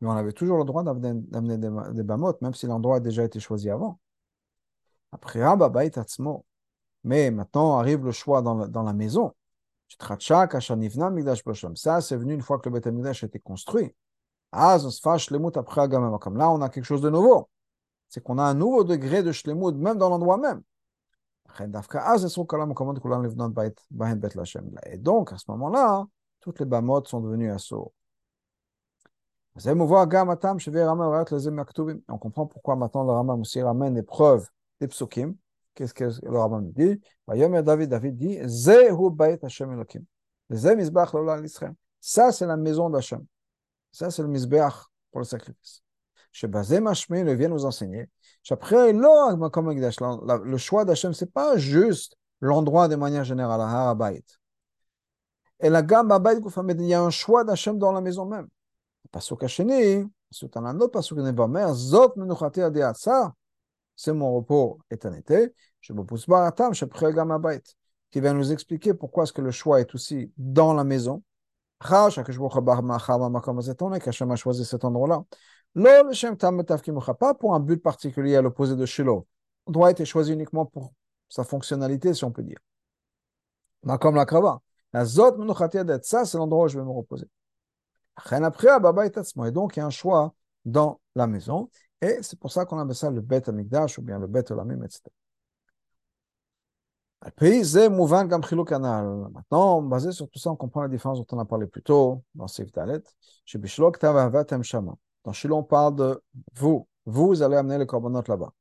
[0.00, 3.24] Mais on avait toujours le droit d'amener des, des bamot, même si l'endroit a déjà
[3.24, 4.00] été choisi avant.
[5.12, 5.40] Après,
[7.04, 9.32] mais maintenant arrive le choix dans la, dans la maison.
[11.74, 13.94] Ça, c'est venu une fois que le Beth Amikdash a été construit.
[14.52, 14.78] Là,
[16.50, 17.48] on a quelque chose de nouveau.
[18.08, 20.62] C'est qu'on a un nouveau degré de shlemut, même dans l'endroit même.
[21.60, 21.66] Et
[24.98, 26.06] donc, à ce moment-là,
[26.40, 27.92] toutes les bamot sont devenues assaut.
[29.54, 29.60] On
[32.18, 34.48] comprend pourquoi maintenant le Rama aussi ramène des preuves
[34.80, 35.34] des psukim.
[35.74, 37.00] Qu'est-ce que le Rambam dit?
[37.28, 38.38] David, David dit.
[42.00, 43.24] Ça, c'est la maison d'Hachem.
[43.90, 44.74] Ça, c'est le Mizbeach
[45.10, 45.82] pour le sacrifice.
[46.30, 48.08] Chez Bazé Mashmi, il vient nous enseigner.
[48.48, 48.56] Le
[50.56, 54.24] choix d'Hachem, ce n'est pas juste l'endroit de manière générale, Harabait.
[55.60, 56.10] Et la gamme
[56.80, 58.48] il y a un choix d'Hachem dans la maison même.
[59.02, 59.10] C'est
[63.94, 65.54] c'est mon repos éternité.
[65.80, 66.84] Je me pousse à table, je
[68.10, 71.22] qui va nous expliquer pourquoi le choix est aussi dans la maison.
[74.84, 75.24] endroit-là.
[75.74, 79.26] Pas pour un but particulier à l'opposé de Shiloh.
[79.66, 80.92] On doit être choisi uniquement pour
[81.28, 82.58] sa fonctionnalité, si on peut dire.
[84.00, 84.60] Comme la krava.
[84.94, 87.26] Ça, c'est l'endroit où je vais me reposer.
[88.32, 91.70] Et donc, il y a un choix dans la maison.
[92.00, 94.82] Et c'est pour ça qu'on appelle ça le Bet Amigdash ou bien le Bet Olamim,
[94.84, 95.02] etc.
[99.32, 102.22] Maintenant, basé sur tout ça, on comprend la différence dont on a parlé plus tôt
[102.34, 103.02] dans Sif Dalet.
[105.24, 106.22] Dans Shiloh, on parle de
[106.54, 106.86] vous.
[107.06, 108.52] Vous allez amener les corbanotes là-bas.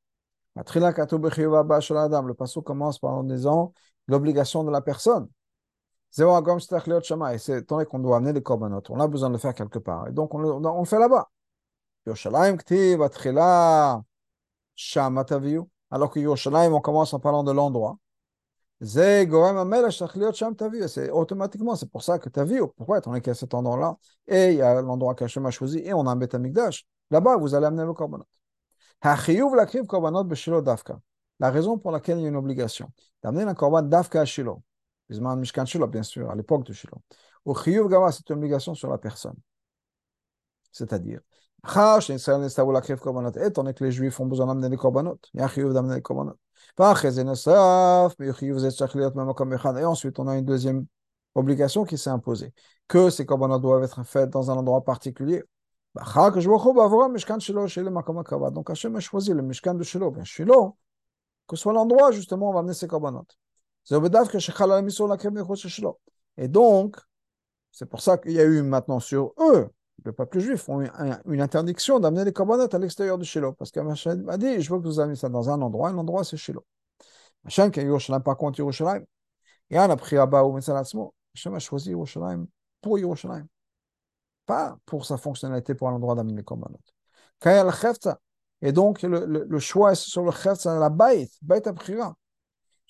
[0.55, 3.73] Le passage commence par en disant
[4.07, 5.27] l'obligation de la personne.
[6.09, 6.23] C'est
[7.57, 8.89] étant qu'on doit amener les corbanotes.
[8.89, 10.07] On a besoin de le faire quelque part.
[10.09, 11.29] Et donc, on le, le fait là-bas.
[15.89, 17.97] Alors que Yerushalayim, on commence en parlant de l'endroit.
[18.83, 19.29] C'est
[21.11, 22.61] automatiquement, c'est pour ça que as vu.
[22.75, 23.95] Pourquoi on est à cet endroit-là?
[24.27, 26.35] Et il y a l'endroit qu'Hachem a choisi et on a un Beth.
[27.11, 28.25] Là-bas, vous allez amener le korbanot.
[31.39, 32.89] La raison pour laquelle il y a une obligation
[33.21, 34.61] d'amener un korban dafka à Shiloh,
[35.09, 37.01] Mishkan Shiloh, bien sûr, à l'époque de Shiloh.
[37.45, 39.35] Au chiyuv c'est une obligation sur la personne.
[40.71, 41.19] C'est-à-dire,
[43.45, 44.19] étant que les Juifs.
[44.19, 44.23] Et
[49.85, 50.85] ensuite, on a une deuxième
[51.35, 52.53] obligation qui s'est imposée,
[52.87, 55.43] que ces corbanotes doivent être faits dans un endroit particulier.
[55.93, 56.05] Donc
[58.69, 60.13] Hachem a choisi le Mishkan de Shiloh.
[60.23, 60.77] Shiloh,
[61.47, 63.37] que soit l'endroit justement où on va amener ces corbanotes.
[66.37, 66.97] Et donc,
[67.71, 69.69] c'est pour ça qu'il y a eu maintenant sur eux
[70.03, 70.81] le peuple juif ont
[71.25, 73.53] une interdiction d'amener les corbanotes à l'extérieur de Shiloh.
[73.53, 76.23] Parce qu'Hachem a dit, je veux que vous amenez ça dans un endroit, et l'endroit
[76.23, 76.65] c'est Shiloh.
[77.45, 79.05] Hachem qui a Yerushalayim, par contre Yerushalayim,
[79.69, 81.13] et on a pris Abba ou Metzalatzmo.
[81.35, 82.47] Hachem a choisi Yerushalayim
[82.81, 83.47] pour Yerushalayim.
[84.45, 86.93] Pas pour sa fonctionnalité pour un endroit d'amener les corbanotes.
[88.61, 91.73] Et donc le, choix est sur le chefta, la baït, baït à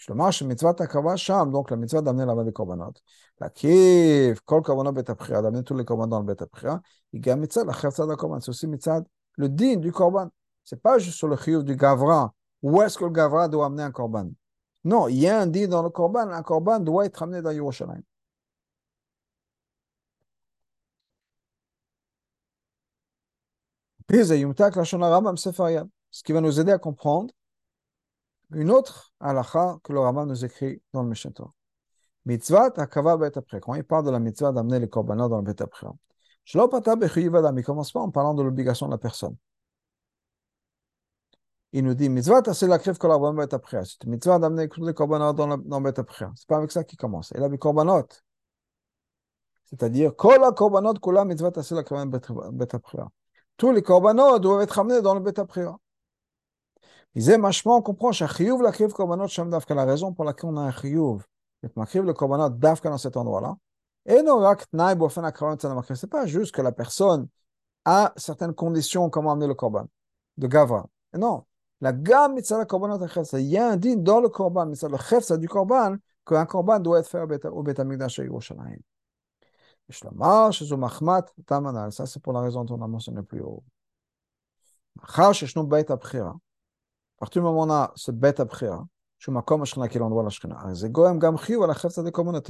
[0.01, 3.01] שלומר שמצוות הקרבה שם, donc la mitzvah d'amener là-bas des korbanot.
[3.41, 6.77] להקיף כל קורבנות בית הבחירה, d'amener tous les korbanot dans בית הבחירה,
[7.13, 9.01] היא גם מצד אחר צד הקורבן, c'est aussi מצד
[9.39, 10.29] le din du korban.
[10.65, 13.85] C'est pas juste sur le chiyuv du gavra, où est-ce que le gavra doit amener
[13.85, 14.31] un korban.
[14.85, 17.51] Non, il y a un din dans le korban, un korban doit être amené dans
[17.51, 18.03] Yerushalayim.
[24.09, 25.43] Ce
[26.23, 27.35] qui va nous aider à comprendre
[28.54, 31.32] une autre halakha que le Rambam nous écrit dans le Mishnah
[32.26, 33.32] Mitzvah akava bet.
[33.62, 35.56] Quand il parle de la mitzvah d'amener les korbanot dans le bet
[36.98, 37.58] bechiyivadam.
[37.58, 39.36] Il commence pas en parlant de l'obligation de la personne?
[41.74, 43.84] Il nous dit mitzvah c'est la crève kol arbaim bet après.
[43.86, 46.28] C'est mitzvah d'amener les korbanot dans le bet après.
[46.36, 47.32] C'est pas avec ça qu'il commence.
[47.36, 48.08] Il a des korbanot.
[49.66, 53.00] C'est-à-dire kol korbanot kula mitzvah c'est la crève bet après.
[53.58, 55.66] Tous les korbanot doivent être amenés dans le bet après.
[57.16, 59.76] C'est machement, on comprend, chiyuv la crève korbanot sham dafka.
[59.76, 61.24] La raison pour laquelle on a un chiyuv
[61.62, 63.56] le korbanot d'Afka dans cet endroit-là.
[64.06, 64.42] Et non,
[65.94, 67.28] c'est pas juste que la personne
[67.86, 69.86] a certaines conditions comment amener le korban
[70.38, 70.88] de Gavra.
[71.14, 71.46] Non,
[71.82, 75.38] la gamme mitzvah korbanot il y a un din dans le korban, mitzvah le chefsa
[75.38, 78.80] du korban, qu'un korban doit être fait au Bet Amigdash à Yerushalayim.
[79.90, 81.92] Shlomar, shezu machmat, tamanal.
[81.92, 83.64] Ça, c'est pour la raison dont on a mentionné plus haut.
[84.96, 86.36] Machar, sheshnu bet abchira
[87.22, 88.88] partir du moment où on a cette bête après, hein.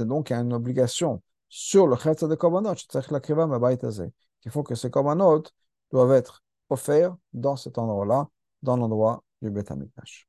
[0.06, 2.74] donc il y a une obligation sur le Khetza de Korbanot,
[4.40, 5.42] qu'il faut que ces Korbanot
[5.90, 8.28] doivent être offerts dans cet endroit-là,
[8.62, 10.26] dans l'endroit du Beth Amikdash.